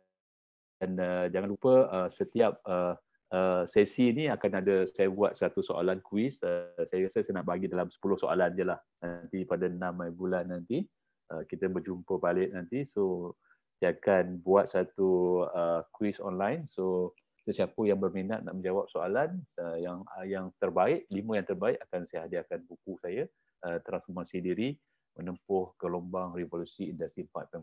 [0.81, 2.97] dan uh, jangan lupa uh, setiap uh,
[3.33, 6.43] uh, sesi ini akan ada saya buat satu soalan kuis.
[6.45, 8.81] Uh, saya rasa saya nak bagi dalam 10 soalan je lah.
[9.01, 9.79] Nanti pada 6
[10.19, 10.85] bulan nanti
[11.33, 12.85] uh, kita berjumpa balik nanti.
[12.85, 13.35] So
[13.81, 16.69] saya akan buat satu uh, quiz online.
[16.69, 21.77] So sesiapa yang berminat nak menjawab soalan uh, yang uh, yang terbaik, lima yang terbaik
[21.89, 23.29] akan saya hadiahkan buku saya
[23.69, 24.77] uh, transformasi diri
[25.15, 27.63] menempuh gelombang revolusi industri 4.0.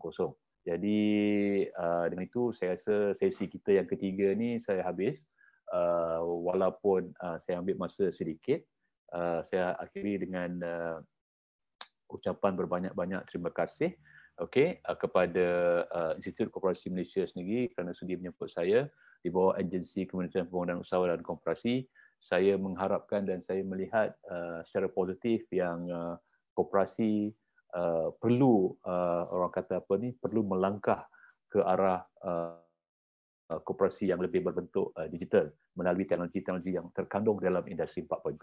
[0.62, 0.99] Jadi
[1.74, 5.18] uh, dengan itu saya rasa sesi kita yang ketiga ni saya habis
[5.72, 8.61] uh, walaupun uh, saya ambil masa sedikit
[9.15, 10.97] uh, saya akhiri dengan uh,
[12.11, 13.95] ucapan berbanyak-banyak terima kasih
[14.41, 15.47] okay, uh, kepada
[15.88, 18.88] uh, Institut Koperasi Malaysia sendiri kerana sudi menyebut saya
[19.22, 21.86] di bawah agensi Kementerian Pembangunan Usaha dan Koperasi.
[22.22, 26.22] Saya mengharapkan dan saya melihat uh, secara positif yang uh,
[26.53, 27.34] koperasi
[27.74, 31.09] uh, perlu uh, orang kata apa ni perlu melangkah
[31.49, 32.61] ke arah uh,
[33.65, 38.38] koperasi yang lebih berbentuk uh, digital melalui teknologi-teknologi yang terkandung dalam industri 4.0.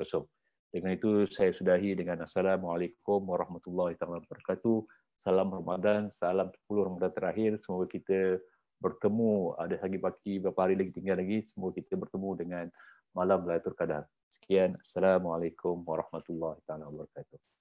[0.69, 4.85] Dengan itu saya sudahi dengan Assalamualaikum warahmatullahi wabarakatuh
[5.19, 7.59] salam Ramadan, salam 10 Ramadan terakhir.
[7.67, 8.39] Semoga kita
[8.79, 11.43] bertemu ada lagi baki beberapa hari lagi tinggal lagi.
[11.51, 12.65] Semoga kita bertemu dengan
[13.13, 14.07] malam Lailatul Qadar.
[14.31, 14.79] Sekian.
[14.79, 17.58] Assalamualaikum warahmatullahi wabarakatuh.